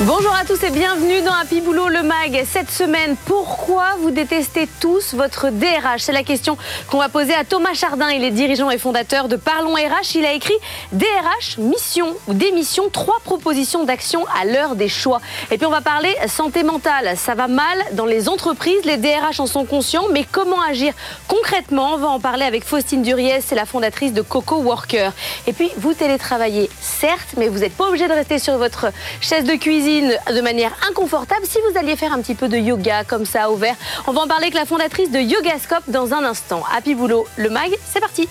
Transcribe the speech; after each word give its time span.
Bonjour 0.00 0.34
à 0.34 0.44
tous 0.44 0.60
et 0.64 0.70
bienvenue 0.70 1.20
dans 1.22 1.32
Happy 1.32 1.60
Boulot 1.60 1.88
le 1.88 2.02
Mag. 2.02 2.44
Cette 2.50 2.72
semaine, 2.72 3.14
pourquoi 3.24 3.84
vous 4.00 4.10
détestez 4.10 4.66
tous 4.80 5.14
votre 5.14 5.50
DRH 5.50 6.00
C'est 6.00 6.12
la 6.12 6.24
question 6.24 6.56
qu'on 6.90 6.98
va 6.98 7.08
poser 7.08 7.34
à 7.34 7.44
Thomas 7.44 7.74
Chardin. 7.74 8.08
Il 8.08 8.24
est 8.24 8.32
dirigeant 8.32 8.70
et 8.70 8.78
fondateur 8.78 9.28
de 9.28 9.36
Parlons 9.36 9.74
RH. 9.74 10.16
Il 10.16 10.24
a 10.24 10.32
écrit 10.32 10.56
DRH, 10.90 11.58
mission 11.58 12.16
ou 12.26 12.34
démission, 12.34 12.88
trois 12.90 13.20
propositions 13.22 13.84
d'action 13.84 14.24
à 14.40 14.44
l'heure 14.44 14.74
des 14.74 14.88
choix. 14.88 15.20
Et 15.52 15.58
puis 15.58 15.66
on 15.66 15.70
va 15.70 15.82
parler 15.82 16.12
santé 16.26 16.64
mentale. 16.64 17.12
Ça 17.16 17.36
va 17.36 17.46
mal 17.46 17.78
dans 17.92 18.06
les 18.06 18.28
entreprises, 18.28 18.84
les 18.84 18.96
DRH 18.96 19.38
en 19.38 19.46
sont 19.46 19.66
conscients, 19.66 20.06
mais 20.10 20.26
comment 20.28 20.60
agir 20.62 20.94
concrètement? 21.28 21.94
On 21.94 21.98
va 21.98 22.08
en 22.08 22.18
parler 22.18 22.44
avec 22.44 22.64
Faustine 22.64 23.02
Duriez, 23.02 23.40
c'est 23.40 23.54
la 23.54 23.66
fondatrice 23.66 24.12
de 24.12 24.22
Coco 24.22 24.56
Worker. 24.56 25.12
Et 25.46 25.52
puis 25.52 25.70
vous 25.76 25.92
télétravaillez, 25.92 26.70
certes, 26.80 27.34
mais 27.36 27.48
vous 27.48 27.58
n'êtes 27.58 27.76
pas 27.76 27.86
obligé 27.86 28.08
de 28.08 28.14
rester 28.14 28.40
sur 28.40 28.56
votre 28.58 28.86
chaise 29.20 29.44
de 29.44 29.54
cuisine 29.54 29.81
de 29.82 30.40
manière 30.40 30.72
inconfortable 30.88 31.44
si 31.44 31.58
vous 31.68 31.78
alliez 31.78 31.96
faire 31.96 32.12
un 32.12 32.20
petit 32.20 32.34
peu 32.34 32.48
de 32.48 32.56
yoga 32.56 33.04
comme 33.04 33.26
ça 33.26 33.50
au 33.50 33.56
vert. 33.56 33.74
On 34.06 34.12
va 34.12 34.22
en 34.22 34.28
parler 34.28 34.44
avec 34.44 34.54
la 34.54 34.64
fondatrice 34.64 35.10
de 35.10 35.18
Yogascope 35.18 35.88
dans 35.88 36.14
un 36.14 36.24
instant. 36.24 36.62
Happy 36.72 36.94
Boulot, 36.94 37.26
le 37.36 37.50
mag, 37.50 37.70
c'est 37.84 38.00
parti. 38.00 38.28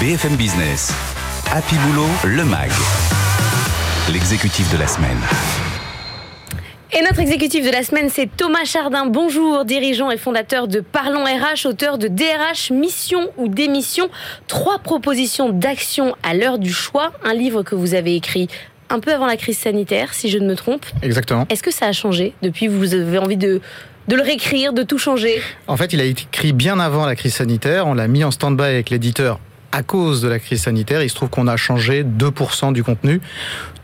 BFM 0.00 0.36
Business, 0.36 0.92
Happy 1.52 1.74
Boulot, 1.76 2.06
le 2.24 2.44
mag, 2.44 2.70
l'exécutif 4.12 4.70
de 4.72 4.78
la 4.78 4.86
semaine. 4.86 5.18
Et 6.92 7.02
notre 7.02 7.20
exécutif 7.20 7.66
de 7.66 7.70
la 7.70 7.82
semaine, 7.82 8.08
c'est 8.08 8.28
Thomas 8.34 8.64
Chardin. 8.64 9.06
Bonjour, 9.06 9.64
dirigeant 9.64 10.10
et 10.10 10.16
fondateur 10.16 10.68
de 10.68 10.80
Parlons 10.80 11.24
RH, 11.24 11.66
auteur 11.66 11.98
de 11.98 12.08
DRH 12.08 12.70
Mission 12.70 13.30
ou 13.36 13.48
Démission. 13.48 14.08
Trois 14.46 14.78
propositions 14.78 15.50
d'action 15.50 16.14
à 16.22 16.34
l'heure 16.34 16.58
du 16.58 16.72
choix. 16.72 17.12
Un 17.24 17.34
livre 17.34 17.62
que 17.62 17.74
vous 17.74 17.94
avez 17.94 18.14
écrit 18.14 18.48
un 18.90 19.00
peu 19.00 19.12
avant 19.12 19.26
la 19.26 19.36
crise 19.36 19.58
sanitaire, 19.58 20.14
si 20.14 20.30
je 20.30 20.38
ne 20.38 20.46
me 20.46 20.54
trompe. 20.54 20.86
Exactement. 21.02 21.46
Est-ce 21.50 21.62
que 21.62 21.70
ça 21.72 21.86
a 21.86 21.92
changé 21.92 22.34
depuis 22.42 22.68
Vous 22.68 22.94
avez 22.94 23.18
envie 23.18 23.36
de, 23.36 23.60
de 24.08 24.16
le 24.16 24.22
réécrire, 24.22 24.72
de 24.72 24.82
tout 24.82 24.98
changer? 24.98 25.40
En 25.66 25.76
fait, 25.76 25.92
il 25.92 26.00
a 26.00 26.04
été 26.04 26.24
écrit 26.24 26.52
bien 26.52 26.80
avant 26.80 27.06
la 27.06 27.16
crise 27.16 27.34
sanitaire. 27.34 27.86
On 27.86 27.94
l'a 27.94 28.08
mis 28.08 28.24
en 28.24 28.30
stand-by 28.30 28.64
avec 28.64 28.90
l'éditeur 28.90 29.40
à 29.72 29.82
cause 29.82 30.22
de 30.22 30.28
la 30.28 30.38
crise 30.38 30.62
sanitaire. 30.62 31.02
Il 31.02 31.10
se 31.10 31.14
trouve 31.14 31.28
qu'on 31.28 31.46
a 31.46 31.56
changé 31.56 32.04
2% 32.04 32.72
du 32.72 32.82
contenu. 32.82 33.20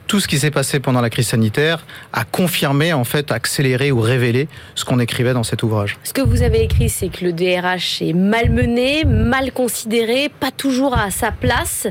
Tout 0.06 0.20
ce 0.20 0.28
qui 0.28 0.38
s'est 0.38 0.50
passé 0.50 0.80
pendant 0.80 1.00
la 1.00 1.08
crise 1.08 1.28
sanitaire 1.28 1.86
a 2.12 2.24
confirmé, 2.24 2.92
en 2.92 3.04
fait, 3.04 3.32
accéléré 3.32 3.90
ou 3.90 4.00
révélé 4.00 4.48
ce 4.74 4.84
qu'on 4.84 4.98
écrivait 5.00 5.32
dans 5.32 5.44
cet 5.44 5.62
ouvrage. 5.62 5.96
Ce 6.04 6.12
que 6.12 6.20
vous 6.20 6.42
avez 6.42 6.62
écrit, 6.62 6.90
c'est 6.90 7.08
que 7.08 7.24
le 7.24 7.32
DRH 7.32 8.02
est 8.02 8.12
malmené, 8.12 9.04
mal 9.06 9.50
considéré, 9.50 10.28
pas 10.28 10.50
toujours 10.50 10.96
à 10.96 11.10
sa 11.10 11.30
place. 11.30 11.86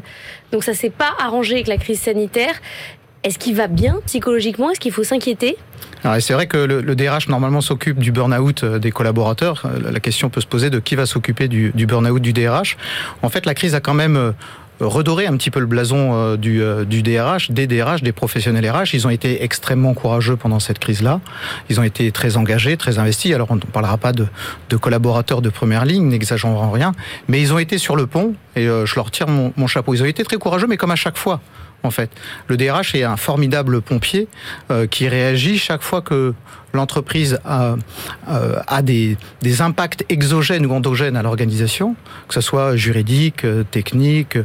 Donc 0.51 0.63
ça 0.63 0.75
s'est 0.75 0.91
pas 0.91 1.15
arrangé 1.19 1.55
avec 1.55 1.67
la 1.67 1.77
crise 1.77 2.01
sanitaire. 2.01 2.53
Est-ce 3.23 3.39
qu'il 3.39 3.55
va 3.55 3.67
bien 3.67 3.99
psychologiquement? 4.05 4.69
Est-ce 4.71 4.81
qu'il 4.81 4.91
faut 4.91 5.05
s'inquiéter? 5.05 5.57
C'est 6.19 6.33
vrai 6.33 6.47
que 6.47 6.57
le, 6.57 6.95
DRH 6.95 7.29
normalement 7.29 7.61
s'occupe 7.61 7.97
du 7.99 8.11
burn-out 8.11 8.63
euh, 8.63 8.79
des 8.79 8.91
collaborateurs. 8.91 9.63
Euh, 9.65 9.89
la 9.89 9.99
question 10.01 10.29
peut 10.29 10.41
se 10.41 10.47
poser 10.47 10.69
de 10.69 10.79
qui 10.79 10.95
va 10.95 11.05
s'occuper 11.05 11.47
du, 11.47 11.71
burn-out 11.85 12.21
du 12.21 12.33
DRH. 12.33 12.75
En 13.21 13.29
fait, 13.29 13.45
la 13.45 13.53
crise 13.53 13.75
a 13.75 13.79
quand 13.79 13.93
même 13.93 14.17
euh, 14.17 14.31
redoré 14.81 15.25
un 15.25 15.37
petit 15.37 15.51
peu 15.51 15.61
le 15.61 15.65
blason 15.65 16.35
du, 16.35 16.59
DRH, 17.03 17.51
des 17.51 17.67
DRH, 17.67 18.03
des 18.03 18.11
professionnels 18.11 18.69
RH. 18.69 18.93
Ils 18.93 19.07
ont 19.07 19.09
été 19.09 19.41
extrêmement 19.41 19.93
courageux 19.93 20.35
pendant 20.35 20.59
cette 20.59 20.79
crise-là. 20.79 21.21
Ils 21.69 21.79
ont 21.79 21.83
été 21.83 22.11
très 22.11 22.35
engagés, 22.35 22.75
très 22.75 22.99
investis. 22.99 23.33
Alors 23.33 23.51
on 23.51 23.55
ne 23.55 23.61
parlera 23.61 23.97
pas 23.97 24.11
de, 24.11 24.27
collaborateurs 24.75 25.41
de 25.41 25.49
première 25.49 25.85
ligne, 25.85 26.09
n'exagérons 26.09 26.71
rien, 26.71 26.91
mais 27.29 27.39
ils 27.39 27.53
ont 27.53 27.59
été 27.59 27.77
sur 27.77 27.95
le 27.95 28.07
pont 28.07 28.33
et 28.57 28.65
je 28.65 28.95
leur 28.95 29.11
tire 29.11 29.27
mon 29.27 29.67
chapeau. 29.67 29.93
Ils 29.93 30.01
ont 30.03 30.07
été 30.07 30.23
très 30.23 30.37
courageux, 30.37 30.67
mais 30.67 30.75
comme 30.75 30.91
à 30.91 30.97
chaque 30.97 31.17
fois 31.17 31.39
en 31.83 31.91
fait. 31.91 32.09
Le 32.47 32.57
DRH 32.57 32.95
est 32.95 33.03
un 33.03 33.17
formidable 33.17 33.81
pompier 33.81 34.27
euh, 34.71 34.87
qui 34.87 35.07
réagit 35.07 35.57
chaque 35.57 35.81
fois 35.81 36.01
que 36.01 36.33
l'entreprise 36.73 37.39
a, 37.45 37.75
euh, 38.29 38.59
a 38.67 38.81
des, 38.81 39.17
des, 39.41 39.61
impacts 39.61 40.05
exogènes 40.09 40.65
ou 40.65 40.73
endogènes 40.73 41.15
à 41.15 41.21
l'organisation, 41.21 41.95
que 42.27 42.33
ce 42.33 42.41
soit 42.41 42.75
juridique, 42.75 43.45
euh, 43.45 43.63
technique, 43.63 44.37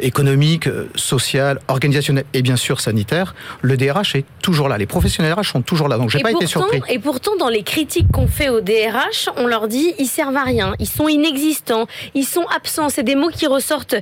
économique, 0.00 0.68
social, 0.94 1.58
organisationnel 1.68 2.24
et 2.32 2.42
bien 2.42 2.56
sûr 2.56 2.80
sanitaire. 2.80 3.34
Le 3.62 3.76
DRH 3.76 4.16
est 4.16 4.24
toujours 4.42 4.68
là. 4.68 4.78
Les 4.78 4.86
professionnels 4.86 5.32
RH 5.32 5.44
sont 5.44 5.62
toujours 5.62 5.88
là. 5.88 5.96
Donc 5.96 6.10
j'ai 6.10 6.20
pas 6.20 6.32
été 6.32 6.46
surpris. 6.46 6.80
Et 6.88 6.98
pourtant, 6.98 7.36
dans 7.36 7.48
les 7.48 7.62
critiques 7.62 8.10
qu'on 8.12 8.26
fait 8.26 8.48
au 8.48 8.60
DRH, 8.60 9.28
on 9.36 9.46
leur 9.46 9.68
dit 9.68 9.94
ils 9.98 10.06
servent 10.06 10.36
à 10.36 10.44
rien, 10.44 10.74
ils 10.78 10.88
sont 10.88 11.08
inexistants, 11.08 11.86
ils 12.14 12.24
sont 12.24 12.46
absents. 12.54 12.88
C'est 12.88 13.02
des 13.02 13.16
mots 13.16 13.30
qui 13.30 13.46
ressortent 13.46 13.96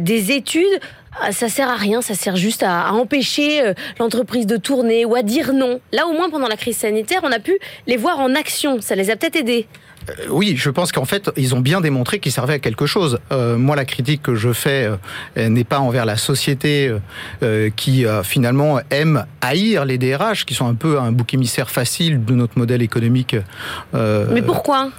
des 0.00 0.32
études. 0.32 0.80
Ah, 1.20 1.30
ça 1.30 1.48
sert 1.48 1.68
à 1.68 1.76
rien, 1.76 2.02
ça 2.02 2.14
sert 2.14 2.36
juste 2.36 2.64
à, 2.64 2.92
empêcher 2.92 3.62
euh, 3.62 3.74
l'entreprise 4.00 4.46
de 4.46 4.56
tourner 4.56 5.04
ou 5.04 5.14
à 5.14 5.22
dire 5.22 5.52
non. 5.52 5.80
Là, 5.92 6.06
au 6.08 6.12
moins, 6.12 6.28
pendant 6.28 6.48
la 6.48 6.56
crise 6.56 6.78
sanitaire, 6.78 7.03
on 7.22 7.32
a 7.32 7.38
pu 7.38 7.58
les 7.86 7.96
voir 7.96 8.18
en 8.20 8.34
action. 8.34 8.80
Ça 8.80 8.94
les 8.94 9.10
a 9.10 9.16
peut-être 9.16 9.36
aidés. 9.36 9.66
Euh, 10.08 10.12
oui, 10.30 10.54
je 10.56 10.70
pense 10.70 10.92
qu'en 10.92 11.04
fait, 11.04 11.30
ils 11.36 11.54
ont 11.54 11.60
bien 11.60 11.80
démontré 11.80 12.18
qu'ils 12.18 12.32
servaient 12.32 12.54
à 12.54 12.58
quelque 12.58 12.86
chose. 12.86 13.18
Euh, 13.32 13.56
moi, 13.56 13.76
la 13.76 13.84
critique 13.84 14.22
que 14.22 14.34
je 14.34 14.52
fais 14.52 14.90
n'est 15.36 15.64
pas 15.64 15.78
envers 15.78 16.04
la 16.04 16.16
société 16.16 16.92
qui 17.76 18.04
finalement 18.22 18.80
aime 18.90 19.26
haïr 19.40 19.84
les 19.84 19.98
DRH, 19.98 20.44
qui 20.44 20.54
sont 20.54 20.66
un 20.66 20.74
peu 20.74 20.98
un 20.98 21.12
bouc 21.12 21.34
émissaire 21.34 21.70
facile 21.70 22.24
de 22.24 22.34
notre 22.34 22.58
modèle 22.58 22.82
économique. 22.82 23.36
Mais 23.94 24.42
pourquoi? 24.42 24.90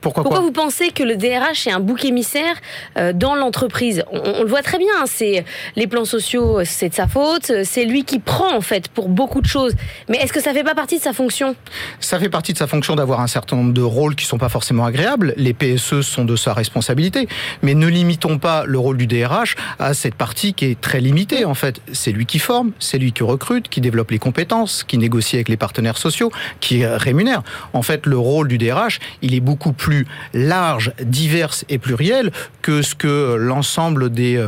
Pourquoi, 0.00 0.40
vous 0.40 0.52
pensez 0.52 0.90
que 0.90 1.02
le 1.02 1.16
DRH 1.16 1.66
est 1.66 1.72
un 1.72 1.80
bouc 1.80 2.04
émissaire 2.04 2.54
euh, 2.96 3.12
dans 3.12 3.34
l'entreprise 3.34 4.04
on, 4.12 4.42
le 4.42 4.48
voit 4.48 4.62
très 4.62 4.78
bien, 4.78 4.92
hein, 5.00 5.04
c'est 5.06 5.44
les 5.76 5.86
plans 5.86 6.04
sociaux, 6.04 6.60
c'est 6.64 6.90
de 6.90 6.94
sa 6.94 7.08
faute, 7.08 7.52
c'est 7.64 7.84
lui 7.84 8.04
qui 8.04 8.18
prend 8.18 8.54
en 8.54 8.60
fait 8.60 8.88
pour 8.88 9.08
beaucoup 9.08 9.40
de 9.40 9.46
choses. 9.46 9.74
Mais 10.08 10.18
est-ce 10.18 10.32
que 10.32 10.40
ça 10.40 10.52
fait 10.52 10.64
pas 10.64 10.74
partie 10.74 10.98
de 10.98 11.02
sa 11.02 11.12
fonction? 11.12 11.56
Ça 12.00 12.18
fait 12.18 12.28
partie 12.28 12.52
de 12.52 12.58
sa 12.58 12.66
fonction 12.66 12.94
d'avoir 12.94 13.20
un 13.20 13.26
certain 13.26 13.56
nombre 13.56 13.72
de 13.72 13.82
rôles 13.82 14.14
qui 14.14 14.24
sont 14.24 14.38
pas 14.38 14.48
forcément 14.48 14.84
agréables. 14.84 15.34
Les 15.36 15.52
PSE 15.52 16.02
sont 16.02 16.24
de 16.24 16.36
sa 16.36 16.52
responsabilité, 16.52 17.28
mais 17.62 17.74
ne 17.74 17.86
limitons 17.86 18.38
pas 18.38 18.64
le 18.66 18.78
rôle 18.78 18.96
du 18.96 19.06
DRH 19.06 19.56
à 19.78 19.94
cette 19.94 20.14
partie 20.14 20.54
qui 20.54 20.66
est 20.66 20.80
très 20.80 21.00
limitée 21.00 21.44
en 21.44 21.54
fait. 21.54 21.80
C'est 21.92 22.12
lui 22.12 22.26
qui 22.26 22.38
forme, 22.38 22.72
c'est 22.78 22.98
lui 22.98 23.12
qui 23.12 23.22
recrute, 23.22 23.68
qui 23.68 23.80
développe 23.80 24.10
les 24.10 24.18
compétences, 24.18 24.84
qui 24.84 24.98
négocie 24.98 25.36
avec 25.36 25.48
les 25.48 25.56
partenaires 25.56 25.98
sociaux, 25.98 26.30
qui 26.60 26.86
rémunère. 26.86 27.42
En 27.72 27.82
fait, 27.82 28.06
le 28.06 28.18
rôle 28.18 28.48
du 28.48 28.58
DRH, 28.58 29.00
il 29.22 29.34
est 29.34 29.40
beaucoup 29.40 29.72
plus 29.72 29.87
plus 29.88 30.06
large, 30.34 30.92
diverse 31.02 31.64
et 31.70 31.78
plurielle 31.78 32.30
que 32.60 32.82
ce 32.82 32.94
que 32.94 33.36
l'ensemble 33.40 34.10
des 34.10 34.46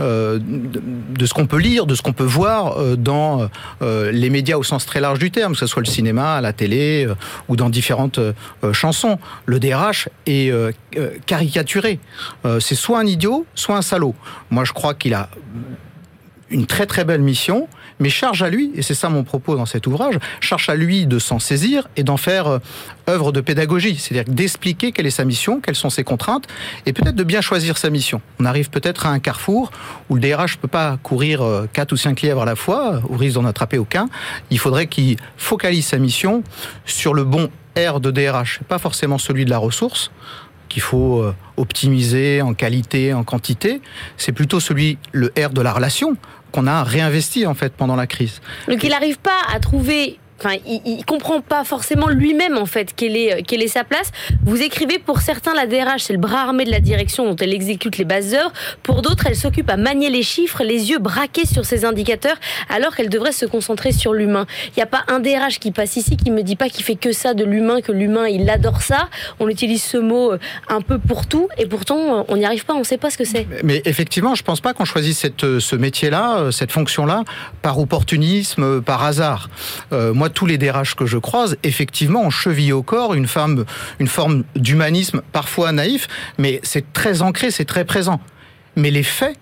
euh, 0.00 0.38
de, 0.38 1.24
ce 1.24 1.32
qu'on 1.32 1.46
peut 1.46 1.56
lire, 1.56 1.86
de 1.86 1.94
ce 1.94 2.02
qu'on 2.02 2.12
peut 2.12 2.24
voir 2.24 2.76
euh, 2.76 2.94
dans 2.96 3.48
euh, 3.80 4.12
les 4.12 4.28
médias 4.28 4.58
au 4.58 4.62
sens 4.62 4.84
très 4.84 5.00
large 5.00 5.18
du 5.18 5.30
terme, 5.30 5.54
que 5.54 5.58
ce 5.58 5.66
soit 5.66 5.80
le 5.80 5.88
cinéma, 5.88 6.42
la 6.42 6.52
télé 6.52 7.08
ou 7.48 7.56
dans 7.56 7.70
différentes 7.70 8.20
chansons. 8.72 9.18
Le 9.46 9.58
DRH 9.58 10.10
est 10.26 10.52
caricaturé. 11.24 11.98
C'est 12.60 12.74
soit 12.74 13.00
un 13.00 13.06
idiot, 13.06 13.46
soit 13.54 13.76
un 13.76 13.82
salaud. 13.82 14.14
Moi, 14.50 14.64
je 14.64 14.72
crois 14.72 14.92
qu'il 14.92 15.14
a 15.14 15.30
une 16.50 16.66
très 16.66 16.84
très 16.84 17.04
belle 17.04 17.22
mission, 17.22 17.66
mais 18.02 18.10
charge 18.10 18.42
à 18.42 18.50
lui, 18.50 18.72
et 18.74 18.82
c'est 18.82 18.94
ça 18.94 19.08
mon 19.08 19.22
propos 19.22 19.56
dans 19.56 19.64
cet 19.64 19.86
ouvrage, 19.86 20.18
charge 20.40 20.68
à 20.68 20.74
lui 20.74 21.06
de 21.06 21.20
s'en 21.20 21.38
saisir 21.38 21.88
et 21.96 22.02
d'en 22.02 22.16
faire 22.16 22.48
euh, 22.48 22.58
œuvre 23.08 23.30
de 23.30 23.40
pédagogie, 23.40 23.96
c'est-à-dire 23.96 24.32
d'expliquer 24.32 24.90
quelle 24.90 25.06
est 25.06 25.10
sa 25.10 25.24
mission, 25.24 25.60
quelles 25.60 25.76
sont 25.76 25.88
ses 25.88 26.02
contraintes, 26.02 26.48
et 26.84 26.92
peut-être 26.92 27.14
de 27.14 27.22
bien 27.22 27.40
choisir 27.40 27.78
sa 27.78 27.90
mission. 27.90 28.20
On 28.40 28.44
arrive 28.44 28.70
peut-être 28.70 29.06
à 29.06 29.10
un 29.10 29.20
carrefour 29.20 29.70
où 30.10 30.16
le 30.16 30.20
DRH 30.20 30.56
ne 30.56 30.62
peut 30.62 30.68
pas 30.68 30.98
courir 31.02 31.42
euh, 31.42 31.68
quatre 31.72 31.92
ou 31.92 31.96
cinq 31.96 32.22
lièvres 32.22 32.42
à 32.42 32.46
la 32.46 32.56
fois, 32.56 33.00
au 33.08 33.16
risque 33.16 33.36
d'en 33.36 33.44
attraper 33.44 33.78
aucun. 33.78 34.08
Il 34.50 34.58
faudrait 34.58 34.88
qu'il 34.88 35.16
focalise 35.36 35.86
sa 35.86 35.98
mission 35.98 36.42
sur 36.84 37.14
le 37.14 37.22
bon 37.22 37.50
R 37.78 38.00
de 38.00 38.10
DRH, 38.10 38.60
pas 38.68 38.78
forcément 38.78 39.18
celui 39.18 39.44
de 39.44 39.50
la 39.50 39.58
ressource, 39.58 40.10
qu'il 40.72 40.82
faut 40.82 41.20
euh, 41.20 41.34
optimiser 41.56 42.42
en 42.42 42.54
qualité, 42.54 43.12
en 43.12 43.24
quantité, 43.24 43.82
c'est 44.16 44.32
plutôt 44.32 44.58
celui, 44.58 44.98
le 45.12 45.32
R 45.38 45.50
de 45.50 45.60
la 45.60 45.72
relation, 45.72 46.16
qu'on 46.52 46.66
a 46.66 46.84
réinvesti 46.84 47.46
en 47.46 47.54
fait 47.54 47.72
pendant 47.72 47.96
la 47.96 48.06
crise. 48.06 48.40
Donc 48.68 48.84
il 48.84 48.90
n'arrive 48.90 49.18
pas 49.18 49.40
à 49.52 49.58
trouver 49.58 50.18
Enfin, 50.44 50.56
il, 50.66 50.96
ne 50.96 51.02
comprend 51.04 51.40
pas 51.40 51.62
forcément 51.62 52.08
lui-même 52.08 52.58
en 52.58 52.66
fait 52.66 52.94
quelle 52.96 53.16
est 53.16 53.32
euh, 53.32 53.66
sa 53.68 53.84
place. 53.84 54.10
Vous 54.44 54.60
écrivez 54.60 54.98
pour 54.98 55.20
certains 55.20 55.54
la 55.54 55.66
DRH 55.66 56.02
c'est 56.02 56.12
le 56.12 56.18
bras 56.18 56.40
armé 56.40 56.64
de 56.64 56.70
la 56.72 56.80
direction 56.80 57.24
dont 57.24 57.36
elle 57.36 57.54
exécute 57.54 57.96
les 57.96 58.04
bases 58.04 58.34
heures. 58.34 58.52
Pour 58.82 59.02
d'autres, 59.02 59.26
elle 59.28 59.36
s'occupe 59.36 59.70
à 59.70 59.76
manier 59.76 60.10
les 60.10 60.24
chiffres, 60.24 60.64
les 60.64 60.90
yeux 60.90 60.98
braqués 60.98 61.46
sur 61.46 61.64
ses 61.64 61.84
indicateurs, 61.84 62.34
alors 62.68 62.96
qu'elle 62.96 63.08
devrait 63.08 63.30
se 63.30 63.46
concentrer 63.46 63.92
sur 63.92 64.14
l'humain. 64.14 64.46
Il 64.70 64.72
n'y 64.78 64.82
a 64.82 64.86
pas 64.86 65.04
un 65.06 65.20
DRH 65.20 65.60
qui 65.60 65.70
passe 65.70 65.94
ici 65.94 66.16
qui 66.16 66.32
me 66.32 66.42
dit 66.42 66.56
pas 66.56 66.68
qu'il 66.68 66.84
fait 66.84 66.96
que 66.96 67.12
ça 67.12 67.34
de 67.34 67.44
l'humain, 67.44 67.80
que 67.80 67.92
l'humain 67.92 68.26
il 68.26 68.50
adore 68.50 68.82
ça. 68.82 69.08
On 69.38 69.48
utilise 69.48 69.82
ce 69.84 69.96
mot 69.96 70.32
euh, 70.32 70.38
un 70.68 70.80
peu 70.80 70.98
pour 70.98 71.26
tout 71.26 71.48
et 71.56 71.66
pourtant 71.66 72.18
euh, 72.18 72.22
on 72.26 72.36
n'y 72.36 72.44
arrive 72.44 72.64
pas, 72.64 72.74
on 72.74 72.80
ne 72.80 72.84
sait 72.84 72.98
pas 72.98 73.10
ce 73.10 73.18
que 73.18 73.24
c'est. 73.24 73.46
Mais 73.62 73.80
effectivement, 73.84 74.34
je 74.34 74.42
pense 74.42 74.60
pas 74.60 74.74
qu'on 74.74 74.84
choisisse 74.84 75.20
cette, 75.20 75.60
ce 75.60 75.76
métier-là, 75.76 76.50
cette 76.50 76.72
fonction-là, 76.72 77.22
par 77.62 77.78
opportunisme, 77.78 78.82
par 78.82 79.04
hasard. 79.04 79.48
moi, 79.92 80.30
tous 80.32 80.46
les 80.46 80.58
DRH 80.58 80.94
que 80.94 81.06
je 81.06 81.18
croise, 81.18 81.56
effectivement, 81.62 82.22
ont 82.22 82.30
chevillé 82.30 82.72
au 82.72 82.82
corps 82.82 83.14
une, 83.14 83.26
une 84.00 84.08
forme 84.08 84.44
d'humanisme 84.56 85.22
parfois 85.32 85.72
naïf, 85.72 86.08
mais 86.38 86.60
c'est 86.62 86.92
très 86.92 87.22
ancré, 87.22 87.50
c'est 87.50 87.64
très 87.64 87.84
présent. 87.84 88.20
Mais 88.76 88.90
les 88.90 89.02
faits 89.02 89.38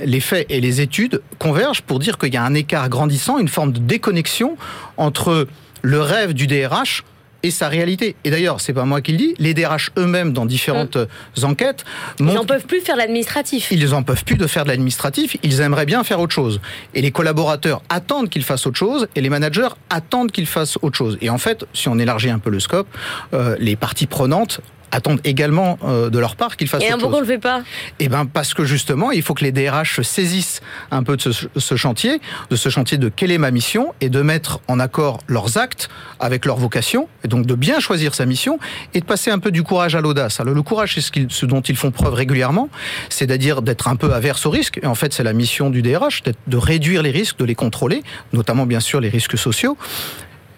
les 0.00 0.20
faits 0.20 0.46
et 0.48 0.60
les 0.60 0.80
études 0.80 1.22
convergent 1.38 1.82
pour 1.82 1.98
dire 1.98 2.16
qu'il 2.16 2.32
y 2.32 2.36
a 2.36 2.44
un 2.44 2.54
écart 2.54 2.88
grandissant, 2.88 3.38
une 3.38 3.48
forme 3.48 3.72
de 3.72 3.78
déconnexion 3.78 4.56
entre 4.96 5.48
le 5.82 6.00
rêve 6.00 6.32
du 6.32 6.46
DRH 6.46 7.02
et 7.42 7.50
sa 7.50 7.68
réalité. 7.68 8.16
Et 8.24 8.30
d'ailleurs, 8.30 8.60
c'est 8.60 8.72
pas 8.72 8.84
moi 8.84 9.00
qui 9.00 9.12
le 9.12 9.18
dis, 9.18 9.34
les 9.38 9.54
DRH 9.54 9.90
eux-mêmes 9.98 10.32
dans 10.32 10.46
différentes 10.46 10.96
hum. 10.96 11.44
enquêtes 11.44 11.84
ils 12.18 12.26
n'en 12.26 12.44
peuvent 12.44 12.66
plus 12.66 12.80
faire 12.80 12.96
l'administratif. 12.96 13.70
Ils 13.70 13.90
n'en 13.90 14.02
peuvent 14.02 14.24
plus 14.24 14.36
de 14.36 14.46
faire 14.46 14.64
de 14.64 14.68
l'administratif, 14.68 15.36
ils 15.42 15.60
aimeraient 15.60 15.86
bien 15.86 16.04
faire 16.04 16.20
autre 16.20 16.32
chose. 16.32 16.60
Et 16.94 17.02
les 17.02 17.10
collaborateurs 17.10 17.82
attendent 17.88 18.28
qu'ils 18.28 18.44
fassent 18.44 18.66
autre 18.66 18.78
chose 18.78 19.08
et 19.14 19.20
les 19.20 19.30
managers 19.30 19.68
attendent 19.90 20.32
qu'ils 20.32 20.46
fassent 20.46 20.78
autre 20.82 20.96
chose. 20.96 21.18
Et 21.20 21.30
en 21.30 21.38
fait, 21.38 21.64
si 21.72 21.88
on 21.88 21.98
élargit 21.98 22.30
un 22.30 22.38
peu 22.38 22.50
le 22.50 22.60
scope, 22.60 22.88
euh, 23.34 23.56
les 23.58 23.76
parties 23.76 24.06
prenantes 24.06 24.60
attendent 24.92 25.20
également 25.24 25.78
euh, 25.84 26.10
de 26.10 26.18
leur 26.18 26.36
part 26.36 26.56
qu'ils 26.56 26.68
fassent 26.68 26.82
et 26.82 26.90
chose. 26.90 26.98
Et 26.98 27.00
pourquoi 27.00 27.18
on 27.18 27.22
le 27.22 27.26
fait 27.26 27.38
pas? 27.38 27.62
Eh 27.98 28.08
ben 28.08 28.26
parce 28.26 28.54
que 28.54 28.64
justement, 28.64 29.10
il 29.10 29.22
faut 29.22 29.34
que 29.34 29.42
les 29.42 29.50
DRH 29.50 29.96
se 29.96 30.02
saisissent 30.02 30.60
un 30.90 31.02
peu 31.02 31.16
de 31.16 31.32
ce, 31.32 31.76
chantier, 31.76 32.20
de 32.50 32.56
ce 32.56 32.68
chantier 32.68 32.98
de 32.98 33.08
quelle 33.08 33.32
est 33.32 33.38
ma 33.38 33.50
mission 33.50 33.94
et 34.00 34.10
de 34.10 34.22
mettre 34.22 34.60
en 34.68 34.78
accord 34.78 35.18
leurs 35.26 35.56
actes 35.58 35.88
avec 36.20 36.44
leur 36.44 36.56
vocation, 36.56 37.08
et 37.24 37.28
donc 37.28 37.46
de 37.46 37.54
bien 37.54 37.80
choisir 37.80 38.14
sa 38.14 38.26
mission 38.26 38.58
et 38.94 39.00
de 39.00 39.04
passer 39.04 39.30
un 39.30 39.38
peu 39.38 39.50
du 39.50 39.62
courage 39.62 39.96
à 39.96 40.00
l'audace. 40.00 40.38
Alors 40.38 40.54
le 40.54 40.62
courage, 40.62 40.94
c'est 40.94 41.00
ce, 41.00 41.10
ce, 41.28 41.46
dont 41.46 41.62
ils 41.62 41.76
font 41.76 41.90
preuve 41.90 42.14
régulièrement, 42.14 42.68
c'est-à-dire 43.08 43.62
d'être 43.62 43.88
un 43.88 43.96
peu 43.96 44.12
averse 44.12 44.44
au 44.46 44.50
risque. 44.50 44.78
Et 44.82 44.86
en 44.86 44.94
fait, 44.94 45.12
c'est 45.12 45.24
la 45.24 45.32
mission 45.32 45.70
du 45.70 45.82
DRH, 45.82 46.22
de 46.46 46.56
réduire 46.56 47.02
les 47.02 47.10
risques, 47.10 47.38
de 47.38 47.44
les 47.44 47.54
contrôler, 47.54 48.02
notamment 48.32 48.66
bien 48.66 48.80
sûr 48.80 49.00
les 49.00 49.08
risques 49.08 49.38
sociaux. 49.38 49.76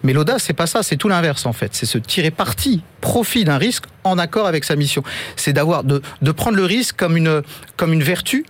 Mais 0.03 0.13
l'audace, 0.13 0.43
c'est 0.43 0.53
pas 0.53 0.67
ça, 0.67 0.83
c'est 0.83 0.97
tout 0.97 1.09
l'inverse 1.09 1.45
en 1.45 1.53
fait. 1.53 1.69
C'est 1.73 1.85
se 1.85 1.97
tirer 1.97 2.31
parti, 2.31 2.81
profit 3.01 3.43
d'un 3.43 3.57
risque 3.57 3.85
en 4.03 4.17
accord 4.17 4.47
avec 4.47 4.63
sa 4.63 4.75
mission. 4.75 5.03
C'est 5.35 5.53
d'avoir 5.53 5.83
de, 5.83 6.01
de, 6.21 6.31
prendre 6.31 6.57
le 6.57 6.65
risque 6.65 6.95
comme 6.95 7.17
une 7.17 7.41
comme 7.77 7.93
une 7.93 8.03
vertu. 8.03 8.45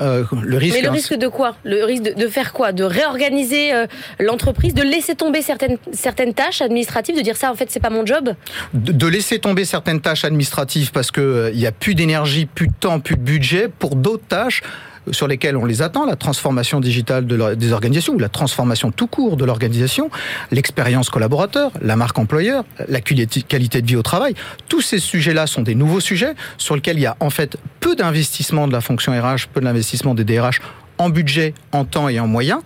Euh, 0.00 0.24
le 0.42 0.56
risque, 0.56 0.76
Mais 0.76 0.82
le 0.82 0.90
risque 0.90 1.14
de 1.14 1.28
quoi? 1.28 1.56
Le 1.64 1.84
risque 1.84 2.02
de, 2.02 2.28
faire 2.28 2.52
quoi? 2.52 2.72
De 2.72 2.82
réorganiser 2.82 3.72
euh, 3.72 3.86
l'entreprise, 4.18 4.74
de 4.74 4.82
laisser 4.82 5.14
tomber 5.14 5.40
certaines, 5.40 5.78
certaines 5.92 6.34
tâches 6.34 6.62
administratives, 6.62 7.16
de 7.16 7.20
dire 7.20 7.36
ça 7.36 7.50
en 7.50 7.54
fait 7.54 7.70
c'est 7.70 7.80
pas 7.80 7.90
mon 7.90 8.04
job? 8.04 8.34
De, 8.74 9.06
laisser 9.06 9.38
tomber 9.38 9.64
certaines 9.64 10.00
tâches 10.00 10.24
administratives 10.24 10.90
parce 10.90 11.10
qu'il 11.10 11.22
euh, 11.22 11.50
il 11.52 11.58
n'y 11.58 11.66
a 11.66 11.72
plus 11.72 11.94
d'énergie, 11.94 12.46
plus 12.46 12.68
de 12.68 12.74
temps, 12.78 12.98
plus 12.98 13.16
de 13.16 13.22
budget 13.22 13.68
pour 13.68 13.94
d'autres 13.94 14.26
tâches 14.26 14.62
sur 15.10 15.28
lesquels 15.28 15.56
on 15.56 15.64
les 15.64 15.82
attend, 15.82 16.06
la 16.06 16.16
transformation 16.16 16.80
digitale 16.80 17.26
de 17.26 17.54
des 17.54 17.72
organisations, 17.72 18.14
ou 18.14 18.18
la 18.18 18.28
transformation 18.28 18.90
tout 18.90 19.06
court 19.06 19.36
de 19.36 19.44
l'organisation, 19.44 20.10
l'expérience 20.50 21.10
collaborateur, 21.10 21.72
la 21.82 21.96
marque 21.96 22.18
employeur, 22.18 22.64
la 22.88 23.00
qualité 23.00 23.82
de 23.82 23.86
vie 23.86 23.96
au 23.96 24.02
travail. 24.02 24.34
Tous 24.68 24.80
ces 24.80 24.98
sujets-là 24.98 25.46
sont 25.46 25.62
des 25.62 25.74
nouveaux 25.74 26.00
sujets 26.00 26.34
sur 26.58 26.74
lesquels 26.74 26.96
il 26.96 27.02
y 27.02 27.06
a 27.06 27.16
en 27.20 27.30
fait 27.30 27.56
peu 27.80 27.96
d'investissement 27.96 28.66
de 28.66 28.72
la 28.72 28.80
fonction 28.80 29.12
RH, 29.12 29.48
peu 29.52 29.60
d'investissement 29.60 30.14
des 30.14 30.24
DRH 30.24 30.60
en 30.98 31.10
budget, 31.10 31.54
en 31.72 31.84
temps 31.84 32.08
et 32.08 32.20
en 32.20 32.26
moyens. 32.26 32.60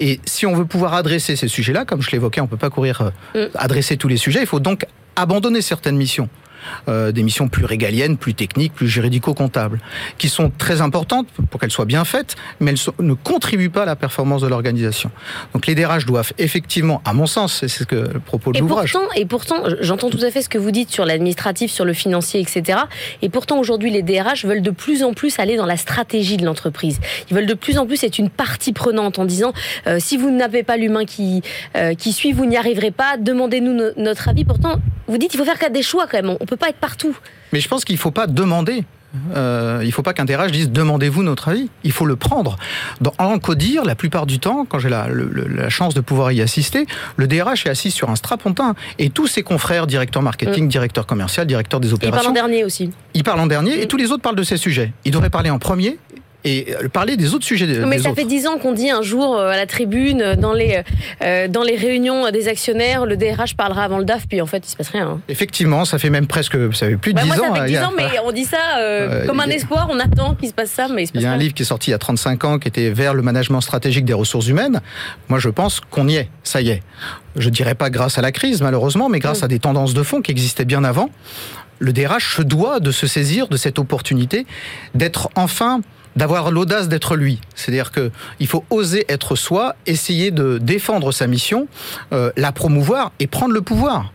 Et 0.00 0.20
si 0.24 0.44
on 0.46 0.54
veut 0.54 0.64
pouvoir 0.64 0.94
adresser 0.94 1.36
ces 1.36 1.48
sujets-là, 1.48 1.84
comme 1.84 2.02
je 2.02 2.10
l'évoquais, 2.10 2.40
on 2.40 2.44
ne 2.44 2.48
peut 2.48 2.56
pas 2.56 2.70
courir 2.70 3.12
euh, 3.36 3.46
mm. 3.46 3.50
adresser 3.54 3.96
tous 3.96 4.08
les 4.08 4.16
sujets, 4.16 4.40
il 4.40 4.46
faut 4.46 4.60
donc 4.60 4.86
abandonner 5.16 5.62
certaines 5.62 5.96
missions. 5.96 6.28
Euh, 6.88 7.12
des 7.12 7.22
missions 7.22 7.48
plus 7.48 7.64
régaliennes, 7.64 8.16
plus 8.16 8.34
techniques, 8.34 8.74
plus 8.74 8.88
juridico-comptables, 8.88 9.80
qui 10.18 10.28
sont 10.28 10.50
très 10.56 10.80
importantes 10.80 11.28
pour 11.50 11.60
qu'elles 11.60 11.70
soient 11.70 11.84
bien 11.84 12.04
faites, 12.04 12.36
mais 12.60 12.72
elles 12.72 13.04
ne 13.04 13.14
contribuent 13.14 13.70
pas 13.70 13.82
à 13.82 13.86
la 13.86 13.96
performance 13.96 14.42
de 14.42 14.48
l'organisation. 14.48 15.10
Donc 15.52 15.66
les 15.66 15.74
DRH 15.74 16.06
doivent 16.06 16.32
effectivement, 16.38 17.00
à 17.04 17.12
mon 17.12 17.26
sens, 17.26 17.58
c'est 17.60 17.68
ce 17.68 17.84
que 17.84 17.96
le 17.96 18.20
propos 18.20 18.52
de 18.52 18.58
l'ouvrage. 18.58 18.94
Et 19.16 19.26
pourtant, 19.26 19.62
j'entends 19.80 20.10
tout 20.10 20.22
à 20.22 20.30
fait 20.30 20.42
ce 20.42 20.48
que 20.48 20.58
vous 20.58 20.70
dites 20.70 20.90
sur 20.90 21.04
l'administratif, 21.04 21.70
sur 21.70 21.84
le 21.84 21.92
financier, 21.92 22.40
etc. 22.40 22.80
Et 23.22 23.28
pourtant, 23.28 23.58
aujourd'hui, 23.58 23.90
les 23.90 24.02
DRH 24.02 24.44
veulent 24.44 24.62
de 24.62 24.70
plus 24.70 25.02
en 25.02 25.12
plus 25.14 25.38
aller 25.38 25.56
dans 25.56 25.66
la 25.66 25.76
stratégie 25.76 26.36
de 26.36 26.44
l'entreprise. 26.44 27.00
Ils 27.30 27.36
veulent 27.36 27.46
de 27.46 27.54
plus 27.54 27.78
en 27.78 27.86
plus 27.86 28.02
être 28.04 28.18
une 28.18 28.30
partie 28.30 28.72
prenante 28.72 29.18
en 29.18 29.24
disant 29.24 29.52
euh, 29.86 29.98
si 30.00 30.16
vous 30.16 30.30
n'avez 30.30 30.62
pas 30.62 30.76
l'humain 30.76 31.04
qui, 31.04 31.42
euh, 31.76 31.94
qui 31.94 32.12
suit, 32.12 32.32
vous 32.32 32.46
n'y 32.46 32.56
arriverez 32.56 32.90
pas, 32.90 33.16
demandez-nous 33.16 33.92
notre 33.96 34.28
avis. 34.28 34.44
Pourtant, 34.44 34.80
vous 35.06 35.18
dites 35.18 35.34
il 35.34 35.38
faut 35.38 35.44
faire 35.44 35.70
des 35.70 35.82
choix 35.82 36.06
quand 36.06 36.22
même. 36.22 36.36
On 36.40 36.46
peut 36.46 36.53
pas 36.56 36.68
être 36.68 36.78
partout. 36.78 37.16
Mais 37.52 37.60
je 37.60 37.68
pense 37.68 37.84
qu'il 37.84 37.96
ne 37.96 38.00
faut 38.00 38.10
pas 38.10 38.26
demander. 38.26 38.84
Euh, 39.36 39.78
il 39.82 39.86
ne 39.86 39.92
faut 39.92 40.02
pas 40.02 40.12
qu'un 40.12 40.24
DRH 40.24 40.50
dise 40.50 40.70
demandez-vous 40.70 41.22
notre 41.22 41.48
avis. 41.48 41.70
Il 41.84 41.92
faut 41.92 42.06
le 42.06 42.16
prendre. 42.16 42.56
Dans, 43.00 43.14
en 43.18 43.38
codir, 43.38 43.84
la 43.84 43.94
plupart 43.94 44.26
du 44.26 44.38
temps, 44.38 44.66
quand 44.68 44.78
j'ai 44.78 44.88
la, 44.88 45.08
chance 45.68 45.94
de 45.94 46.00
pouvoir 46.00 46.32
y 46.32 46.40
assister, 46.40 46.86
le 47.16 47.26
DRH 47.26 47.66
est 47.66 47.70
assis 47.70 47.90
sur 47.90 48.10
un 48.10 48.16
strapontin 48.16 48.74
et 48.98 49.10
tous 49.10 49.26
ses 49.26 49.42
confrères, 49.42 49.86
directeur 49.86 50.22
marketing, 50.22 50.64
mm. 50.64 50.68
directeur 50.68 51.06
commercial, 51.06 51.46
directeur 51.46 51.80
des 51.80 51.92
opérations. 51.92 52.20
Il 52.20 52.24
parle 52.24 52.30
en 52.30 52.48
dernier 52.48 52.64
aussi. 52.64 52.90
Il 53.14 53.22
parle 53.22 53.40
en 53.40 53.46
dernier 53.46 53.80
et 53.80 53.84
mm. 53.84 53.88
tous 53.88 53.96
les 53.96 54.10
autres 54.10 54.22
parlent 54.22 54.36
de 54.36 54.42
ces 54.42 54.56
sujets. 54.56 54.92
Il 55.04 55.12
devrait 55.12 55.30
parler 55.30 55.50
en 55.50 55.58
premier 55.58 55.98
et 56.44 56.74
euh, 56.74 56.88
parler 56.88 57.16
des 57.16 57.34
autres 57.34 57.44
sujets. 57.44 57.66
mais 57.86 57.98
ça 57.98 58.14
fait 58.14 58.24
dix 58.24 58.46
ans 58.46 58.58
qu'on 58.58 58.72
dit 58.72 58.90
un 58.90 59.02
jour 59.02 59.36
euh, 59.36 59.48
à 59.48 59.56
la 59.56 59.66
tribune, 59.66 60.20
euh, 60.20 60.36
dans 60.36 60.52
les, 60.52 60.82
dans 61.48 61.62
les 61.62 61.76
réunions 61.76 62.30
des 62.30 62.48
actionnaires, 62.48 63.06
le 63.06 63.16
DRH 63.16 63.56
parlera 63.56 63.84
avant 63.84 63.98
le 63.98 64.04
DAF, 64.04 64.26
puis 64.28 64.40
en 64.40 64.46
fait, 64.46 64.66
il 64.66 64.70
se 64.70 64.76
passe 64.76 64.90
rien. 64.90 65.08
Hein. 65.08 65.20
Effectivement, 65.28 65.84
ça 65.84 65.98
fait 65.98 66.10
même 66.10 66.26
presque, 66.26 66.56
ça 66.74 66.86
fait 66.86 66.96
plus 66.96 67.12
de 67.12 67.16
bah, 67.16 67.22
dix 67.22 67.28
moi, 67.28 67.48
ans. 67.48 67.54
Ça 67.54 67.62
fait 67.62 67.68
10 67.68 67.78
ans, 67.78 67.92
mais 67.96 68.04
on 68.24 68.32
dit 68.32 68.44
ça 68.44 68.58
comme 69.26 69.40
un 69.40 69.48
espoir, 69.48 69.88
on 69.90 69.98
attend 69.98 70.34
qu'il 70.34 70.48
se 70.48 70.54
passe 70.54 70.70
ça, 70.70 70.88
mais 70.88 71.04
il 71.04 71.06
se 71.06 71.12
passe 71.12 71.22
Il 71.22 71.24
y 71.24 71.28
a 71.28 71.32
un 71.32 71.36
livre 71.36 71.54
qui 71.54 71.62
est 71.62 71.66
sorti 71.66 71.90
il 71.90 71.92
y 71.92 71.94
a 71.94 71.98
35 71.98 72.44
ans 72.44 72.58
qui 72.58 72.68
était 72.68 72.90
vers 72.90 73.14
le 73.14 73.22
management 73.22 73.60
stratégique 73.60 74.04
des 74.04 74.12
ressources 74.12 74.48
humaines. 74.48 74.80
Moi, 75.28 75.38
je 75.38 75.48
pense 75.48 75.80
qu'on 75.80 76.08
y 76.08 76.16
est, 76.16 76.28
ça 76.42 76.60
y 76.60 76.70
est. 76.70 76.82
Je 77.36 77.48
dirais 77.48 77.74
pas 77.74 77.90
grâce 77.90 78.18
à 78.18 78.22
la 78.22 78.32
crise, 78.32 78.60
malheureusement, 78.62 79.08
mais 79.08 79.18
grâce 79.18 79.42
mm. 79.42 79.44
à 79.44 79.48
des 79.48 79.58
tendances 79.58 79.94
de 79.94 80.02
fond 80.02 80.20
qui 80.20 80.30
existaient 80.30 80.64
bien 80.64 80.84
avant. 80.84 81.10
Le 81.78 81.92
DRH 81.92 82.36
se 82.36 82.42
doit 82.42 82.80
de 82.80 82.92
se 82.92 83.06
saisir 83.06 83.48
de 83.48 83.56
cette 83.56 83.78
opportunité 83.78 84.46
d'être 84.94 85.30
enfin 85.34 85.80
d'avoir 86.16 86.50
l'audace 86.50 86.88
d'être 86.88 87.16
lui. 87.16 87.40
C'est-à-dire 87.54 87.90
qu'il 87.92 88.46
faut 88.46 88.64
oser 88.70 89.04
être 89.08 89.36
soi, 89.36 89.76
essayer 89.86 90.30
de 90.30 90.58
défendre 90.58 91.12
sa 91.12 91.26
mission, 91.26 91.68
euh, 92.12 92.30
la 92.36 92.52
promouvoir 92.52 93.12
et 93.18 93.26
prendre 93.26 93.52
le 93.52 93.62
pouvoir. 93.62 94.12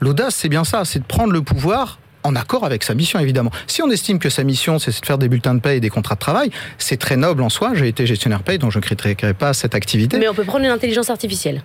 L'audace, 0.00 0.34
c'est 0.34 0.48
bien 0.48 0.64
ça, 0.64 0.84
c'est 0.84 0.98
de 0.98 1.04
prendre 1.04 1.32
le 1.32 1.42
pouvoir 1.42 1.98
en 2.26 2.34
accord 2.34 2.64
avec 2.64 2.82
sa 2.82 2.94
mission, 2.94 3.18
évidemment. 3.18 3.50
Si 3.66 3.82
on 3.82 3.90
estime 3.90 4.18
que 4.18 4.28
sa 4.28 4.42
mission, 4.44 4.78
c'est 4.78 4.90
de 5.00 5.06
faire 5.06 5.16
des 5.16 5.28
bulletins 5.28 5.54
de 5.54 5.60
paie 5.60 5.76
et 5.76 5.80
des 5.80 5.90
contrats 5.90 6.16
de 6.16 6.20
travail, 6.20 6.50
c'est 6.76 6.96
très 6.96 7.16
noble 7.16 7.42
en 7.42 7.48
soi. 7.48 7.72
J'ai 7.74 7.88
été 7.88 8.04
gestionnaire 8.04 8.42
paie, 8.42 8.58
donc 8.58 8.72
je 8.72 8.78
ne 8.78 8.82
critiquerai 8.82 9.32
pas 9.32 9.54
cette 9.54 9.74
activité. 9.74 10.18
Mais 10.18 10.28
on 10.28 10.34
peut 10.34 10.44
prendre 10.44 10.64
une 10.64 10.70
intelligence 10.70 11.08
artificielle. 11.08 11.62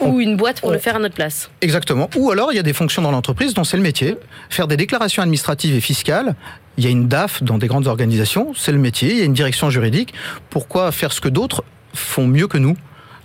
Ou 0.00 0.20
une 0.20 0.38
boîte 0.38 0.60
pour 0.62 0.72
le 0.72 0.78
faire 0.78 0.96
à 0.96 0.98
notre 0.98 1.14
place. 1.14 1.50
Exactement. 1.60 2.08
Ou 2.16 2.30
alors, 2.30 2.50
il 2.50 2.56
y 2.56 2.58
a 2.58 2.62
des 2.62 2.72
fonctions 2.72 3.02
dans 3.02 3.10
l'entreprise 3.10 3.52
dont 3.52 3.62
c'est 3.62 3.76
le 3.76 3.82
métier. 3.82 4.16
Faire 4.48 4.66
des 4.66 4.78
déclarations 4.78 5.22
administratives 5.22 5.74
et 5.74 5.82
fiscales. 5.82 6.34
Il 6.78 6.84
y 6.84 6.86
a 6.86 6.90
une 6.90 7.08
DAF 7.08 7.42
dans 7.42 7.58
des 7.58 7.66
grandes 7.66 7.86
organisations, 7.86 8.52
c'est 8.56 8.72
le 8.72 8.78
métier. 8.78 9.12
Il 9.12 9.18
y 9.18 9.22
a 9.22 9.24
une 9.24 9.34
direction 9.34 9.70
juridique. 9.70 10.14
Pourquoi 10.50 10.90
faire 10.92 11.12
ce 11.12 11.20
que 11.20 11.28
d'autres 11.28 11.64
font 11.94 12.26
mieux 12.26 12.48
que 12.48 12.58
nous? 12.58 12.76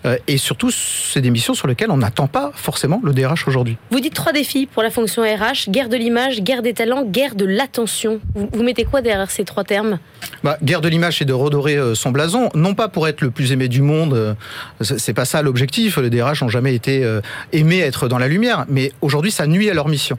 Euh, 0.06 0.18
et 0.28 0.38
surtout, 0.38 0.72
c'est 0.72 1.22
des 1.22 1.30
missions 1.30 1.54
sur 1.54 1.68
lesquelles 1.68 1.92
on 1.92 1.98
n'attend 1.98 2.28
pas 2.28 2.52
forcément 2.54 3.02
le 3.04 3.14
DRH 3.14 3.48
aujourd'hui. 3.48 3.78
Vous 3.92 4.00
dites 4.00 4.14
trois 4.14 4.32
défis 4.32 4.66
pour 4.66 4.84
la 4.84 4.92
fonction 4.92 5.24
RH 5.24 5.70
guerre 5.70 5.90
de 5.90 5.98
l'image, 5.98 6.42
guerre 6.42 6.62
des 6.62 6.74
talents, 6.74 7.04
guerre 7.04 7.36
de 7.36 7.46
l'attention. 7.46 8.20
Vous, 8.36 8.64
mettez 8.64 8.86
quoi 8.86 9.02
derrière 9.02 9.32
ces 9.32 9.44
trois 9.44 9.64
termes? 9.64 10.00
Bah, 10.44 10.58
Guerre 10.64 10.82
de 10.82 10.90
l'image, 10.90 11.18
c'est 11.18 11.26
de 11.26 11.34
redorer 11.34 11.78
euh, 11.78 11.96
son 11.96 12.12
blason, 12.12 12.50
non 12.54 12.76
pas 12.76 12.88
pour 12.88 13.08
être 13.08 13.22
le 13.22 13.32
plus 13.32 13.52
aimé 13.52 13.68
du 13.68 13.82
monde, 13.82 14.14
euh, 14.14 14.34
c'est 14.82 15.14
pas 15.14 15.26
ça 15.26 15.42
l'objectif. 15.42 15.98
Les 15.98 16.10
DRH 16.10 16.44
n'ont 16.44 16.50
jamais 16.50 16.76
été 16.76 17.04
aimés 17.52 17.80
être 17.80 18.08
dans 18.08 18.18
la 18.18 18.28
lumière, 18.28 18.66
mais 18.70 18.92
aujourd'hui, 19.02 19.32
ça 19.32 19.48
nuit 19.48 19.70
à 19.70 19.74
leur 19.74 19.88
mission. 19.88 20.18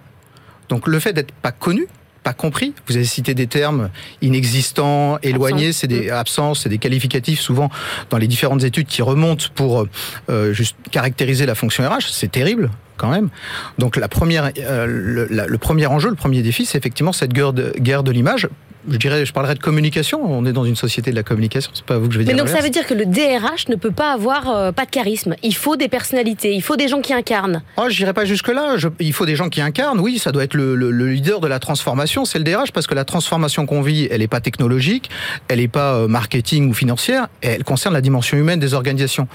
Donc 0.69 0.87
le 0.87 0.99
fait 0.99 1.13
d'être 1.13 1.33
pas 1.33 1.53
connu, 1.53 1.87
pas 2.29 2.35
compris. 2.35 2.75
Vous 2.87 2.97
avez 2.97 3.07
cité 3.07 3.33
des 3.33 3.47
termes 3.47 3.89
inexistants, 4.21 5.19
éloignés, 5.23 5.73
c'est 5.73 5.87
des 5.87 6.11
absences, 6.11 6.61
c'est 6.61 6.69
des 6.69 6.77
qualificatifs 6.77 7.41
souvent 7.41 7.71
dans 8.11 8.19
les 8.19 8.27
différentes 8.27 8.65
études 8.65 8.87
qui 8.87 9.01
remontent 9.01 9.47
pour 9.55 9.87
euh, 10.29 10.53
juste 10.53 10.77
caractériser 10.91 11.47
la 11.47 11.55
fonction 11.55 11.89
RH. 11.89 12.11
C'est 12.11 12.31
terrible 12.31 12.69
quand 12.99 13.09
même. 13.09 13.31
Donc 13.79 13.97
la 13.97 14.09
première, 14.09 14.51
euh, 14.59 14.85
le, 14.87 15.59
premier 15.59 15.87
enjeu, 15.87 16.11
le 16.11 16.17
premier 16.17 16.43
défi, 16.43 16.67
c'est 16.67 16.77
effectivement 16.77 17.13
cette 17.13 17.33
guerre 17.33 17.55
de, 17.55 17.73
guerre 17.79 18.03
de 18.03 18.11
l'image 18.11 18.47
je 18.91 18.97
dirais, 18.97 19.25
je 19.25 19.33
parlerai 19.33 19.55
de 19.55 19.61
communication. 19.61 20.21
On 20.25 20.45
est 20.47 20.53
dans 20.53 20.65
une 20.65 20.77
société 20.77 21.11
de 21.11 21.17
la 21.17 21.23
communication. 21.23 21.71
C'est 21.75 21.85
pas 21.85 21.95
à 21.95 21.99
vous 21.99 22.09
que 22.09 22.15
je 22.15 22.19
vais 22.19 22.25
dire. 22.25 22.35
Mais 22.35 22.41
donc 22.41 22.49
ça 22.49 22.61
veut 22.61 22.71
dire 22.71 22.87
que 22.87 22.95
le 22.95 23.07
DRH 23.07 23.69
ne 23.69 23.77
peut 23.77 23.91
pas 23.91 24.13
avoir 24.13 24.51
euh, 24.51 24.73
pas 24.73 24.85
de 24.85 24.91
charisme. 24.91 25.35
Il 25.43 25.55
faut 25.55 25.77
des 25.77 25.89
personnalités. 25.89 26.55
Il 26.55 26.63
faut 26.63 26.77
des 26.77 26.89
gens 26.89 27.01
qui 27.01 27.13
incarnent. 27.13 27.63
Oh, 27.77 27.87
je 27.89 27.99
n'irai 27.99 28.13
pas 28.13 28.25
jusque 28.25 28.49
là. 28.49 28.77
il 29.01 29.13
faut 29.13 29.27
des 29.27 29.37
gens 29.37 29.49
qui 29.49 29.61
incarnent. 29.61 30.01
Oui, 30.01 30.19
ça 30.19 30.33
doit 30.33 30.45
être 30.45 30.55
le, 30.55 30.91
leader 30.91 31.41
de 31.41 31.49
la 31.49 31.59
transformation. 31.59 32.25
C'est 32.25 32.39
le 32.39 32.45
DRH 32.45 32.73
parce 32.73 32.87
que 32.87 32.95
la 32.95 33.05
transformation 33.05 33.67
qu'on 33.67 33.83
vit, 33.83 34.09
elle 34.11 34.21
n'est 34.21 34.29
pas 34.29 34.41
technologique, 34.41 35.11
elle 35.49 35.59
n'est 35.59 35.69
pas 35.69 35.95
euh, 35.95 36.09
marketing 36.09 36.71
ou 36.71 36.75
financière. 36.75 37.29
Elle 37.41 37.65
concerne 37.65 37.95
la 37.95 38.01
dimension 38.01 38.37
humaine 38.37 38.61
des 38.61 38.75
organisations. 38.75 39.29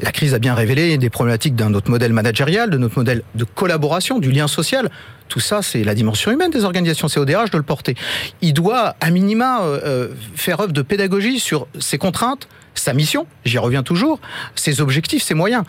La 0.00 0.12
crise 0.12 0.34
a 0.34 0.38
bien 0.38 0.54
révélé 0.54 0.98
des 0.98 1.10
problématiques 1.10 1.54
d'un 1.54 1.74
autre 1.74 1.90
modèle 1.90 2.12
managérial, 2.12 2.70
de 2.70 2.78
notre 2.78 2.98
modèle 2.98 3.22
de 3.34 3.44
collaboration, 3.44 4.18
du 4.18 4.30
lien 4.30 4.48
social. 4.48 4.90
Tout 5.28 5.40
ça, 5.40 5.62
c'est 5.62 5.84
la 5.84 5.94
dimension 5.94 6.30
humaine 6.30 6.50
des 6.50 6.64
organisations. 6.64 7.08
C'est 7.08 7.20
au 7.20 7.24
DRH 7.24 7.50
de 7.50 7.56
le 7.56 7.62
porter. 7.62 7.94
Il 8.40 8.54
doit, 8.54 8.96
à 9.00 9.10
minima, 9.10 9.62
euh, 9.62 9.80
euh, 9.84 10.08
faire 10.34 10.60
œuvre 10.60 10.72
de 10.72 10.82
pédagogie 10.82 11.38
sur 11.38 11.66
ses 11.78 11.98
contraintes, 11.98 12.48
sa 12.74 12.94
mission, 12.94 13.26
j'y 13.44 13.58
reviens 13.58 13.82
toujours, 13.82 14.20
ses 14.54 14.80
objectifs, 14.80 15.22
ses 15.22 15.34
moyens 15.34 15.64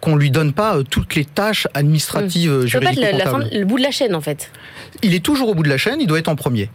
qu'on 0.00 0.16
lui 0.16 0.30
donne 0.30 0.52
pas 0.52 0.76
euh, 0.76 0.82
toutes 0.82 1.14
les 1.14 1.24
tâches 1.24 1.66
administratives, 1.74 2.52
mmh. 2.52 2.66
juridiques. 2.66 3.00
Le, 3.00 3.58
le 3.60 3.64
bout 3.64 3.78
de 3.78 3.82
la 3.82 3.90
chaîne 3.90 4.14
en 4.14 4.20
fait. 4.20 4.50
Il 5.02 5.14
est 5.14 5.24
toujours 5.24 5.48
au 5.48 5.54
bout 5.54 5.62
de 5.62 5.68
la 5.68 5.78
chaîne, 5.78 6.00
il 6.00 6.06
doit 6.06 6.18
être 6.18 6.28
en 6.28 6.36
premier. 6.36 6.70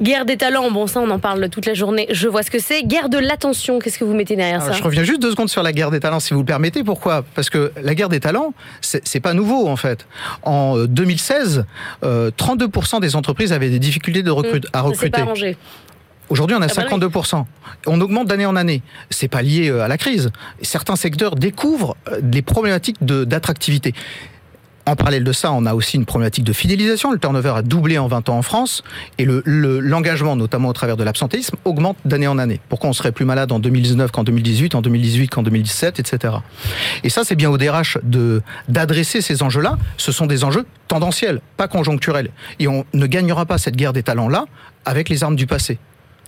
Guerre 0.00 0.24
des 0.24 0.36
talents, 0.36 0.70
bon 0.70 0.86
ça 0.86 1.00
on 1.00 1.10
en 1.10 1.18
parle 1.18 1.48
toute 1.48 1.66
la 1.66 1.74
journée, 1.74 2.06
je 2.10 2.28
vois 2.28 2.42
ce 2.42 2.50
que 2.50 2.58
c'est. 2.58 2.84
Guerre 2.84 3.08
de 3.08 3.18
l'attention, 3.18 3.78
qu'est-ce 3.78 3.98
que 3.98 4.04
vous 4.04 4.14
mettez 4.14 4.36
derrière 4.36 4.62
ah, 4.62 4.72
ça 4.72 4.72
Je 4.72 4.82
reviens 4.82 5.02
juste 5.02 5.20
deux 5.20 5.30
secondes 5.30 5.48
sur 5.48 5.62
la 5.62 5.72
guerre 5.72 5.90
des 5.90 6.00
talents 6.00 6.20
si 6.20 6.34
vous 6.34 6.40
le 6.40 6.46
permettez. 6.46 6.84
Pourquoi? 6.84 7.24
Parce 7.34 7.50
que 7.50 7.72
la 7.82 7.94
guerre 7.94 8.08
des 8.08 8.20
talents, 8.20 8.54
c'est 8.80 9.20
pas 9.20 9.34
nouveau 9.34 9.68
en 9.68 9.76
fait. 9.76 10.06
En 10.42 10.84
2016, 10.84 11.64
euh, 12.04 12.30
32% 12.30 12.96
euh, 12.96 13.00
des 13.00 13.16
entreprises 13.16 13.52
avaient 13.52 13.70
des 13.70 13.78
difficultés 13.78 14.22
de 14.22 14.30
recrute, 14.30 14.64
mmh, 14.64 14.76
à 14.76 14.80
recruter. 14.82 15.20
Ça 15.20 15.58
Aujourd'hui, 16.30 16.56
on 16.58 16.62
a 16.62 16.66
52%. 16.66 17.36
Ah 17.36 17.38
bah 17.38 17.46
on 17.86 18.00
augmente 18.02 18.28
d'année 18.28 18.44
en 18.44 18.54
année. 18.54 18.82
C'est 19.08 19.28
pas 19.28 19.40
lié 19.40 19.70
euh, 19.70 19.82
à 19.82 19.88
la 19.88 19.96
crise. 19.96 20.30
Certains 20.60 20.96
secteurs 20.96 21.36
découvrent 21.36 21.96
des 22.20 22.42
problématiques 22.42 23.02
d'attractivité. 23.02 23.94
En 24.88 24.96
parallèle 24.96 25.22
de 25.22 25.32
ça, 25.32 25.52
on 25.52 25.66
a 25.66 25.74
aussi 25.74 25.98
une 25.98 26.06
problématique 26.06 26.44
de 26.44 26.54
fidélisation. 26.54 27.12
Le 27.12 27.18
turnover 27.18 27.52
a 27.56 27.60
doublé 27.60 27.98
en 27.98 28.08
20 28.08 28.30
ans 28.30 28.38
en 28.38 28.42
France 28.42 28.82
et 29.18 29.26
l'engagement, 29.26 30.32
le, 30.34 30.38
notamment 30.38 30.70
au 30.70 30.72
travers 30.72 30.96
de 30.96 31.04
l'absentéisme, 31.04 31.56
augmente 31.66 31.98
d'année 32.06 32.26
en 32.26 32.38
année. 32.38 32.58
Pourquoi 32.70 32.88
on 32.88 32.94
serait 32.94 33.12
plus 33.12 33.26
malade 33.26 33.52
en 33.52 33.58
2019 33.58 34.10
qu'en 34.10 34.24
2018, 34.24 34.74
en 34.74 34.80
2018 34.80 35.28
qu'en 35.28 35.42
2017, 35.42 36.00
etc. 36.00 36.36
Et 37.04 37.10
ça, 37.10 37.22
c'est 37.22 37.34
bien 37.34 37.50
au 37.50 37.58
DRH 37.58 37.98
d'adresser 38.70 39.20
ces 39.20 39.42
enjeux-là. 39.42 39.76
Ce 39.98 40.10
sont 40.10 40.24
des 40.24 40.42
enjeux 40.42 40.64
tendanciels, 40.86 41.42
pas 41.58 41.68
conjoncturels. 41.68 42.30
Et 42.58 42.66
on 42.66 42.86
ne 42.94 43.06
gagnera 43.06 43.44
pas 43.44 43.58
cette 43.58 43.76
guerre 43.76 43.92
des 43.92 44.02
talents-là 44.02 44.46
avec 44.86 45.10
les 45.10 45.22
armes 45.22 45.36
du 45.36 45.46
passé. 45.46 45.78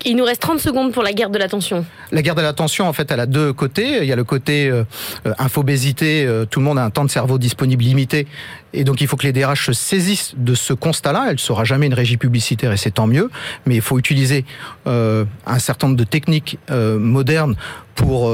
Il 0.07 0.17
nous 0.17 0.25
reste 0.25 0.41
30 0.41 0.61
secondes 0.61 0.93
pour 0.93 1.03
la 1.03 1.13
guerre 1.13 1.29
de 1.29 1.39
l'attention. 1.39 1.85
La 2.11 2.23
guerre 2.23 2.35
de 2.35 2.41
l'attention, 2.41 2.89
en 2.89 2.93
fait, 2.93 3.11
elle 3.11 3.21
a 3.21 3.27
deux 3.27 3.53
côtés. 3.53 3.99
Il 3.99 4.05
y 4.05 4.13
a 4.13 4.17
le 4.17 4.25
côté 4.25 4.69
euh, 4.69 4.85
euh, 5.27 5.35
infobésité, 5.39 6.25
euh, 6.25 6.47
tout 6.47 6.61
le 6.61 6.65
monde 6.65 6.79
a 6.79 6.85
un 6.85 6.91
temps 6.91 7.05
de 7.05 7.11
cerveau 7.11 7.37
disponible 7.37 7.85
limité. 7.85 8.27
Et 8.73 8.85
donc, 8.85 9.03
il 9.03 9.07
faut 9.07 9.17
que 9.17 9.27
les 9.27 9.33
DRH 9.33 9.67
se 9.67 9.73
saisissent 9.75 10.33
de 10.37 10.55
ce 10.55 10.73
constat-là. 10.73 11.27
Elle 11.27 11.35
ne 11.35 11.39
sera 11.39 11.65
jamais 11.65 11.87
une 11.87 11.95
régie 11.95 12.17
publicitaire 12.17 12.73
et 12.73 12.79
c'est 12.79 12.93
tant 12.93 13.07
mieux. 13.07 13.31
Mais 13.67 13.75
il 13.75 13.83
faut 13.83 13.99
utiliser 13.99 14.45
un 14.87 15.59
certain 15.59 15.89
nombre 15.89 15.99
de 15.99 16.05
techniques 16.05 16.59
modernes 16.71 17.57
pour 17.97 18.33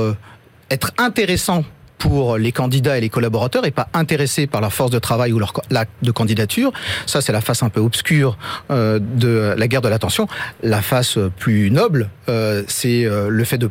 être 0.70 0.92
intéressant 0.98 1.64
pour 1.98 2.36
les 2.36 2.52
candidats 2.52 2.98
et 2.98 3.00
les 3.00 3.08
collaborateurs 3.08 3.66
et 3.66 3.70
pas 3.70 3.88
intéressés 3.94 4.46
par 4.46 4.60
leur 4.60 4.72
force 4.72 4.90
de 4.90 4.98
travail 4.98 5.32
ou 5.32 5.38
leur 5.38 5.52
de 6.02 6.10
candidature. 6.10 6.72
Ça, 7.06 7.20
c'est 7.20 7.32
la 7.32 7.40
face 7.40 7.62
un 7.62 7.68
peu 7.68 7.80
obscure 7.80 8.36
euh, 8.70 8.98
de 9.00 9.54
la 9.56 9.68
guerre 9.68 9.82
de 9.82 9.88
l'attention. 9.88 10.28
La 10.62 10.82
face 10.82 11.18
plus 11.38 11.70
noble, 11.70 12.10
euh, 12.28 12.62
c'est 12.68 13.04
euh, 13.04 13.28
le 13.28 13.44
fait 13.44 13.58
de 13.58 13.70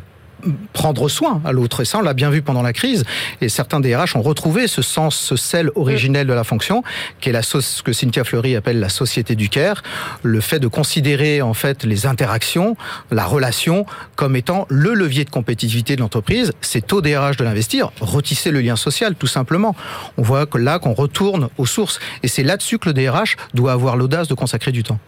prendre 0.72 1.08
soin 1.08 1.40
à 1.44 1.52
l'autre. 1.52 1.80
Et 1.80 1.84
ça, 1.84 1.98
on 1.98 2.02
l'a 2.02 2.14
bien 2.14 2.30
vu 2.30 2.42
pendant 2.42 2.62
la 2.62 2.72
crise. 2.72 3.04
Et 3.40 3.48
certains 3.48 3.80
DRH 3.80 4.16
ont 4.16 4.22
retrouvé 4.22 4.66
ce 4.68 4.82
sens, 4.82 5.16
ce 5.16 5.36
sel 5.36 5.70
originel 5.74 6.26
de 6.26 6.32
la 6.32 6.44
fonction, 6.44 6.82
qui 7.20 7.28
est 7.30 7.32
la 7.32 7.42
ce 7.42 7.82
que 7.82 7.92
Cynthia 7.92 8.24
Fleury 8.24 8.56
appelle 8.56 8.80
la 8.80 8.88
société 8.88 9.34
du 9.34 9.48
care. 9.48 9.82
Le 10.22 10.40
fait 10.40 10.58
de 10.58 10.68
considérer, 10.68 11.42
en 11.42 11.54
fait, 11.54 11.84
les 11.84 12.06
interactions, 12.06 12.76
la 13.10 13.24
relation, 13.24 13.86
comme 14.16 14.36
étant 14.36 14.66
le 14.68 14.94
levier 14.94 15.24
de 15.24 15.30
compétitivité 15.30 15.96
de 15.96 16.00
l'entreprise. 16.00 16.52
C'est 16.60 16.92
au 16.92 17.00
DRH 17.00 17.36
de 17.36 17.44
l'investir, 17.44 17.90
retisser 18.00 18.50
le 18.50 18.60
lien 18.60 18.76
social, 18.76 19.14
tout 19.14 19.26
simplement. 19.26 19.74
On 20.16 20.22
voit 20.22 20.46
que 20.46 20.58
là, 20.58 20.78
qu'on 20.78 20.94
retourne 20.94 21.48
aux 21.58 21.66
sources. 21.66 22.00
Et 22.22 22.28
c'est 22.28 22.42
là-dessus 22.42 22.78
que 22.78 22.88
le 22.88 22.94
DRH 22.94 23.36
doit 23.54 23.72
avoir 23.72 23.96
l'audace 23.96 24.28
de 24.28 24.34
consacrer 24.34 24.72
du 24.72 24.82
temps. 24.82 24.98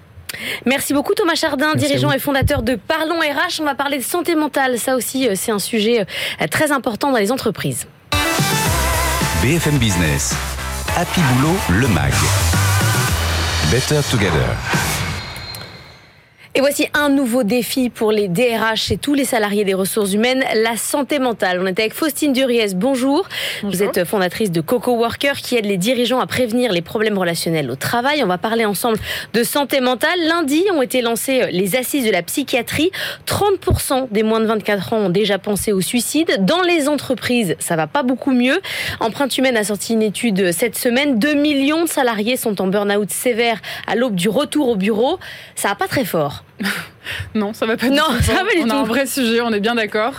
Merci 0.66 0.92
beaucoup 0.92 1.14
Thomas 1.14 1.35
Chardin, 1.35 1.75
dirigeant 1.75 2.12
et 2.12 2.18
fondateur 2.18 2.62
de 2.62 2.75
Parlons 2.75 3.20
RH. 3.20 3.61
On 3.61 3.64
va 3.64 3.75
parler 3.75 3.99
de 3.99 4.04
santé 4.04 4.35
mentale. 4.35 4.78
Ça 4.78 4.97
aussi, 4.97 5.28
euh, 5.28 5.32
c'est 5.35 5.52
un 5.52 5.58
sujet 5.58 6.00
euh, 6.00 6.47
très 6.50 6.73
important 6.73 7.11
dans 7.11 7.18
les 7.18 7.32
entreprises. 7.32 7.87
BFM 9.42 9.78
Business. 9.78 10.35
Happy 10.97 11.20
Boulot, 11.20 11.56
le 11.70 11.88
MAG. 11.88 12.12
Better 13.70 14.00
Together. 14.11 14.98
Et 16.55 16.61
voici 16.61 16.88
un 16.95 17.11
nouveau 17.11 17.43
défi 17.43 17.90
pour 17.90 18.11
les 18.11 18.26
DRH 18.26 18.90
et 18.90 18.97
tous 18.97 19.12
les 19.12 19.26
salariés 19.26 19.64
des 19.64 19.75
ressources 19.75 20.14
humaines, 20.14 20.43
la 20.55 20.78
santé 20.78 21.19
mentale. 21.19 21.61
On 21.62 21.67
était 21.67 21.83
avec 21.83 21.95
Faustine 21.95 22.33
Duriez. 22.33 22.75
Bonjour. 22.75 23.28
Vous 23.62 23.83
êtes 23.83 24.05
fondatrice 24.05 24.50
de 24.50 24.62
Coco 24.62 24.93
Worker 24.93 25.37
qui 25.37 25.57
aide 25.57 25.67
les 25.67 25.76
dirigeants 25.76 26.21
à 26.21 26.26
prévenir 26.26 26.73
les 26.73 26.81
problèmes 26.81 27.19
relationnels 27.19 27.71
au 27.71 27.76
travail. 27.76 28.25
On 28.25 28.26
va 28.26 28.38
parler 28.38 28.64
ensemble 28.64 28.99
de 29.35 29.43
santé 29.45 29.81
mentale. 29.81 30.19
Lundi 30.26 30.64
ont 30.75 30.81
été 30.81 31.02
lancées 31.02 31.49
les 31.52 31.76
assises 31.76 32.07
de 32.07 32.11
la 32.11 32.23
psychiatrie. 32.23 32.90
30% 33.26 34.09
des 34.11 34.23
moins 34.23 34.40
de 34.40 34.47
24 34.47 34.95
ans 34.95 34.99
ont 34.99 35.11
déjà 35.11 35.38
pensé 35.38 35.73
au 35.73 35.83
suicide. 35.83 36.45
Dans 36.47 36.62
les 36.62 36.88
entreprises, 36.88 37.57
ça 37.59 37.76
va 37.76 37.87
pas 37.87 38.02
beaucoup 38.02 38.33
mieux. 38.33 38.61
Empreinte 39.00 39.37
humaine 39.37 39.57
a 39.59 39.64
sorti 39.64 39.93
une 39.93 40.02
étude 40.02 40.50
cette 40.52 40.78
semaine. 40.78 41.19
2 41.19 41.35
millions 41.35 41.85
de 41.85 41.88
salariés 41.88 42.38
sont 42.38 42.61
en 42.62 42.69
burn-out 42.69 43.11
sévère 43.11 43.61
à 43.87 43.97
l'aube 43.97 44.14
du 44.14 44.31
retour 44.31 44.69
au 44.69 44.76
bureau. 44.76 45.19
Ça 45.55 45.69
va 45.69 45.75
pas 45.75 45.88
très 45.88 46.07
fort. 46.07 46.38
Ugh. 46.61 46.66
non, 47.35 47.53
ça 47.53 47.67
va 47.67 47.77
pas. 47.77 47.88
Non, 47.88 48.05
ça 48.21 48.35
va 48.35 48.53
du 48.55 48.62
on 48.62 48.69
tout. 48.69 48.73
a 48.73 48.81
un 48.81 48.85
vrai 48.85 49.07
sujet, 49.07 49.41
on 49.41 49.53
est 49.53 49.61
bien 49.61 49.75
d'accord. 49.75 50.15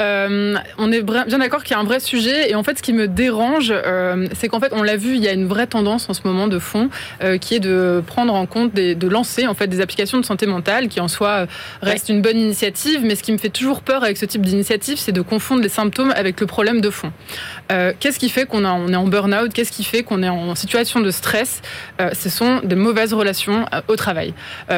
Euh, 0.00 0.54
on 0.78 0.90
est 0.90 1.02
bien 1.02 1.38
d'accord 1.38 1.62
qu'il 1.62 1.76
y 1.76 1.78
a 1.78 1.80
un 1.80 1.84
vrai 1.84 2.00
sujet. 2.00 2.50
Et 2.50 2.54
en 2.54 2.62
fait, 2.62 2.78
ce 2.78 2.82
qui 2.82 2.92
me 2.92 3.06
dérange, 3.08 3.72
euh, 3.72 4.26
c'est 4.34 4.48
qu'en 4.48 4.60
fait, 4.60 4.72
on 4.72 4.82
l'a 4.82 4.96
vu, 4.96 5.14
il 5.14 5.22
y 5.22 5.28
a 5.28 5.32
une 5.32 5.46
vraie 5.46 5.66
tendance 5.66 6.08
en 6.10 6.14
ce 6.14 6.22
moment 6.24 6.48
de 6.48 6.58
fond, 6.58 6.90
euh, 7.22 7.38
qui 7.38 7.54
est 7.54 7.60
de 7.60 8.02
prendre 8.06 8.34
en 8.34 8.46
compte, 8.46 8.74
de 8.74 9.08
lancer 9.08 9.46
en 9.46 9.54
fait 9.54 9.66
des 9.68 9.80
applications 9.80 10.18
de 10.18 10.24
santé 10.24 10.46
mentale, 10.46 10.88
qui 10.88 11.00
en 11.00 11.08
soi 11.08 11.46
reste 11.82 12.08
une 12.08 12.22
bonne 12.22 12.38
initiative. 12.38 13.00
Mais 13.04 13.14
ce 13.14 13.22
qui 13.22 13.32
me 13.32 13.38
fait 13.38 13.50
toujours 13.50 13.82
peur 13.82 14.02
avec 14.02 14.16
ce 14.16 14.26
type 14.26 14.42
d'initiative, 14.42 14.98
c'est 14.98 15.12
de 15.12 15.20
confondre 15.20 15.62
les 15.62 15.68
symptômes 15.68 16.12
avec 16.16 16.40
le 16.40 16.46
problème 16.46 16.80
de 16.80 16.90
fond. 16.90 17.12
Qu'est-ce 18.00 18.18
qui 18.18 18.28
fait 18.28 18.46
qu'on 18.46 18.64
on 18.64 18.88
est 18.88 18.96
en 18.96 19.06
burn-out? 19.06 19.52
Qu'est-ce 19.52 19.72
qui 19.72 19.84
fait 19.84 20.02
qu'on 20.02 20.22
est 20.22 20.28
en 20.28 20.54
situation 20.54 21.00
de 21.00 21.10
stress? 21.10 21.62
Ce 22.12 22.28
sont 22.28 22.60
des 22.64 22.76
mauvaises 22.76 23.12
relations 23.14 23.66
au 23.88 23.96
travail, 23.96 24.34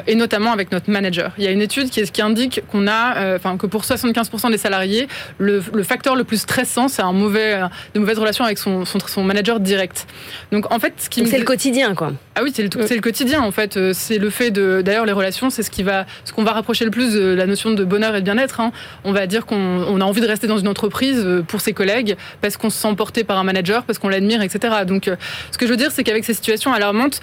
et 0.07 0.15
notamment 0.15 0.53
avec 0.53 0.73
notre 0.73 0.91
manager. 0.91 1.33
Il 1.39 1.45
y 1.45 1.47
a 1.47 1.51
une 1.51 1.56
étude 1.61 1.91
qui, 1.91 2.03
qui 2.03 2.23
indique 2.23 2.63
qu'on 2.71 2.87
a, 2.87 3.37
enfin 3.37 3.57
que 3.57 3.67
pour 3.67 3.83
75% 3.83 4.51
des 4.51 4.59
salariés 4.59 5.09
le, 5.39 5.61
facteur 5.83 6.17
le 6.17 6.25
plus 6.25 6.39
stressant, 6.39 6.89
c'est 6.89 7.03
un 7.03 7.13
mauvais, 7.13 7.55
euh, 7.55 7.67
de 7.95 8.01
mauvaises 8.01 8.19
relations 8.19 8.45
avec 8.45 8.59
son, 8.59 8.85
son, 8.85 9.25
manager 9.25 9.61
direct. 9.61 10.07
Donc 10.53 10.73
en 10.73 10.79
fait, 10.79 10.95
ce 10.99 11.09
qui 11.09 11.27
c'est 11.27 11.39
le 11.39 11.45
quotidien, 11.45 11.95
quoi. 11.95 12.13
Ah 12.35 12.43
oui, 12.43 12.53
c'est 12.55 12.63
le, 12.63 12.69
le, 12.69 13.01
quotidien 13.01 13.43
en 13.43 13.51
fait. 13.51 13.77
Euh, 13.77 13.93
c'est 13.95 14.19
le 14.19 14.31
fait 14.31 14.51
de, 14.51 14.83
d'ailleurs, 14.83 15.07
les 15.07 15.13
relations, 15.13 15.51
c'est 15.51 15.63
ce 15.63 15.71
qui 15.71 15.83
va, 15.83 16.07
ce 16.25 16.33
qu'on 16.33 16.45
va 16.45 16.53
rapprocher 16.53 16.85
le 16.85 16.91
plus 16.91 17.15
de 17.15 17.35
la 17.35 17.47
notion 17.47 17.71
de 17.71 17.85
bonheur 17.85 18.15
et 18.15 18.21
de 18.21 18.25
bien-être. 18.25 18.61
Hein. 18.61 18.73
On 19.05 19.13
va 19.13 19.27
dire 19.27 19.47
qu'on 19.47 20.01
a 20.01 20.05
envie 20.05 20.21
de 20.21 20.27
rester 20.27 20.47
dans 20.47 20.59
une 20.59 20.69
entreprise 20.69 21.23
euh, 21.25 21.43
pour 21.43 21.61
ses 21.61 21.73
collègues 21.73 22.17
parce 22.41 22.57
qu'on 22.57 22.71
se 22.71 22.79
sent 22.79 22.95
porté 22.97 23.25
par 23.25 23.39
un 23.39 23.45
manager, 23.45 23.85
parce 23.85 23.99
qu'on 23.99 24.09
l'admire, 24.09 24.43
etc. 24.43 24.85
Donc, 24.87 25.11
ce 25.51 25.59
que 25.59 25.67
je 25.67 25.71
veux 25.71 25.77
dire, 25.77 25.91
c'est 25.91 26.05
qu'avec 26.05 26.25
ces 26.25 26.35
situations 26.35 26.73
alarmantes, 26.73 27.21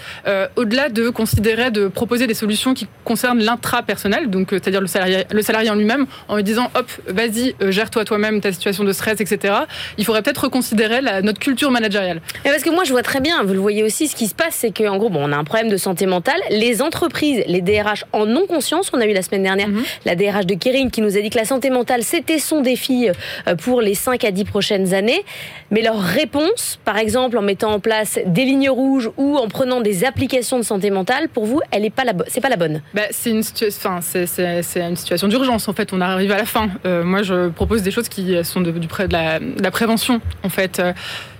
au-delà 0.55 0.89
de 0.89 1.09
considérer, 1.09 1.71
de 1.71 1.87
proposer 1.87 2.27
des 2.27 2.33
solutions 2.33 2.73
qui 2.73 2.87
concernent 3.03 3.39
l'intra-personnel, 3.39 4.22
donc 4.27 4.49
c'est-à-dire 4.51 4.81
le 4.81 4.87
salarié, 4.87 5.25
le 5.31 5.41
salarié 5.41 5.69
en 5.69 5.75
lui-même, 5.75 6.05
en 6.27 6.35
lui 6.35 6.43
disant, 6.43 6.69
hop, 6.75 6.89
vas-y, 7.07 7.55
gère-toi 7.59 8.05
toi-même 8.05 8.41
ta 8.41 8.51
situation 8.51 8.83
de 8.83 8.93
stress, 8.93 9.19
etc. 9.21 9.53
Il 9.97 10.05
faudrait 10.05 10.21
peut-être 10.21 10.43
reconsidérer 10.43 11.01
notre 11.21 11.39
culture 11.39 11.71
managériale. 11.71 12.21
Et 12.45 12.49
parce 12.49 12.63
que 12.63 12.69
moi, 12.69 12.83
je 12.83 12.91
vois 12.91 13.03
très 13.03 13.19
bien, 13.19 13.43
vous 13.43 13.53
le 13.53 13.59
voyez 13.59 13.83
aussi, 13.83 14.07
ce 14.07 14.15
qui 14.15 14.27
se 14.27 14.35
passe, 14.35 14.55
c'est 14.55 14.71
qu'en 14.71 14.97
gros, 14.97 15.09
bon, 15.09 15.27
on 15.27 15.31
a 15.31 15.37
un 15.37 15.43
problème 15.43 15.69
de 15.69 15.77
santé 15.77 16.05
mentale. 16.05 16.39
Les 16.49 16.81
entreprises, 16.81 17.43
les 17.47 17.61
DRH 17.61 18.05
en 18.13 18.27
ont 18.35 18.47
conscience. 18.47 18.91
On 18.93 19.01
a 19.01 19.05
eu 19.05 19.13
la 19.13 19.21
semaine 19.21 19.43
dernière 19.43 19.67
mhm. 19.67 19.83
la 20.05 20.15
DRH 20.15 20.45
de 20.45 20.55
Kering 20.55 20.91
qui 20.91 21.01
nous 21.01 21.17
a 21.17 21.21
dit 21.21 21.29
que 21.29 21.37
la 21.37 21.45
santé 21.45 21.69
mentale, 21.69 22.03
c'était 22.03 22.39
son 22.39 22.61
défi 22.61 23.09
euh, 23.47 23.55
pour 23.55 23.81
les 23.81 23.95
5 23.95 24.23
à 24.23 24.31
10 24.31 24.45
prochaines 24.45 24.93
années. 24.93 25.23
Mais 25.71 25.81
leur 25.81 25.99
réponse, 25.99 26.79
par 26.85 26.97
exemple, 26.97 27.37
en 27.37 27.41
mettant 27.41 27.71
en 27.71 27.79
place 27.79 28.19
des 28.25 28.45
lignes 28.45 28.69
rouges 28.69 29.09
ou 29.17 29.37
en 29.37 29.47
prenant 29.47 29.81
des 29.81 30.05
applications 30.05 30.57
de 30.57 30.63
santé 30.63 30.91
mentale, 30.91 31.29
pour 31.29 31.45
vous, 31.45 31.61
elle 31.71 31.81
n'est 31.81 31.89
pas 31.89 32.03
la 32.03 32.13
c'est 32.27 32.41
pas 32.41 32.49
la 32.49 32.57
bonne. 32.57 32.81
Bah, 32.93 33.03
c'est 33.11 33.31
une, 33.31 33.41
enfin, 33.67 33.99
c'est, 34.25 34.81
une 34.81 34.95
situation 34.95 35.27
d'urgence 35.27 35.67
en 35.67 35.73
fait. 35.73 35.93
On 35.93 36.01
arrive 36.01 36.31
à 36.31 36.37
la 36.37 36.45
fin. 36.45 36.69
Euh, 36.85 37.03
moi, 37.03 37.23
je 37.23 37.49
propose 37.49 37.81
des 37.81 37.91
choses 37.91 38.09
qui 38.09 38.35
sont 38.43 38.61
de, 38.61 38.71
du 38.71 38.87
près 38.87 39.07
de 39.07 39.13
la, 39.13 39.39
la, 39.39 39.71
prévention, 39.71 40.21
en 40.43 40.49
fait. 40.49 40.79
Euh, 40.79 40.93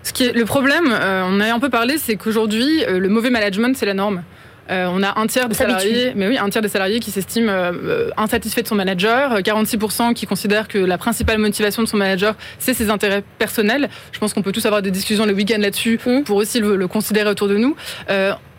ce 0.03 0.13
qui 0.13 0.25
est 0.25 0.33
le 0.33 0.45
problème, 0.45 0.85
euh, 0.91 1.23
on 1.27 1.39
a 1.39 1.53
un 1.53 1.59
peu 1.59 1.69
parlé, 1.69 1.97
c'est 1.97 2.15
qu'aujourd'hui, 2.15 2.83
le 2.87 3.09
mauvais 3.09 3.29
management, 3.29 3.75
c'est 3.77 3.85
la 3.85 3.93
norme. 3.93 4.23
on 4.69 5.03
a 5.03 5.19
un 5.19 5.27
tiers 5.27 5.47
des 5.47 5.55
salariés, 5.55 6.13
mais 6.15 6.27
oui, 6.27 6.37
un 6.37 6.49
tiers 6.49 6.61
des 6.61 6.69
salariés 6.69 6.99
qui 6.99 7.11
s'estiment 7.11 7.71
insatisfaits 8.17 8.63
de 8.63 8.67
son 8.67 8.75
manager, 8.75 9.39
46% 9.39 10.13
qui 10.13 10.25
considèrent 10.25 10.67
que 10.67 10.77
la 10.77 10.97
principale 10.97 11.37
motivation 11.37 11.83
de 11.83 11.87
son 11.87 11.97
manager, 11.97 12.35
c'est 12.59 12.73
ses 12.73 12.89
intérêts 12.89 13.23
personnels. 13.39 13.89
Je 14.11 14.19
pense 14.19 14.33
qu'on 14.33 14.41
peut 14.41 14.51
tous 14.51 14.65
avoir 14.65 14.81
des 14.81 14.91
discussions 14.91 15.25
le 15.25 15.33
week-end 15.33 15.59
là-dessus 15.59 15.99
mmh. 16.05 16.23
pour 16.23 16.37
aussi 16.37 16.59
le, 16.59 16.87
considérer 16.87 17.29
autour 17.29 17.47
de 17.47 17.57
nous. 17.57 17.75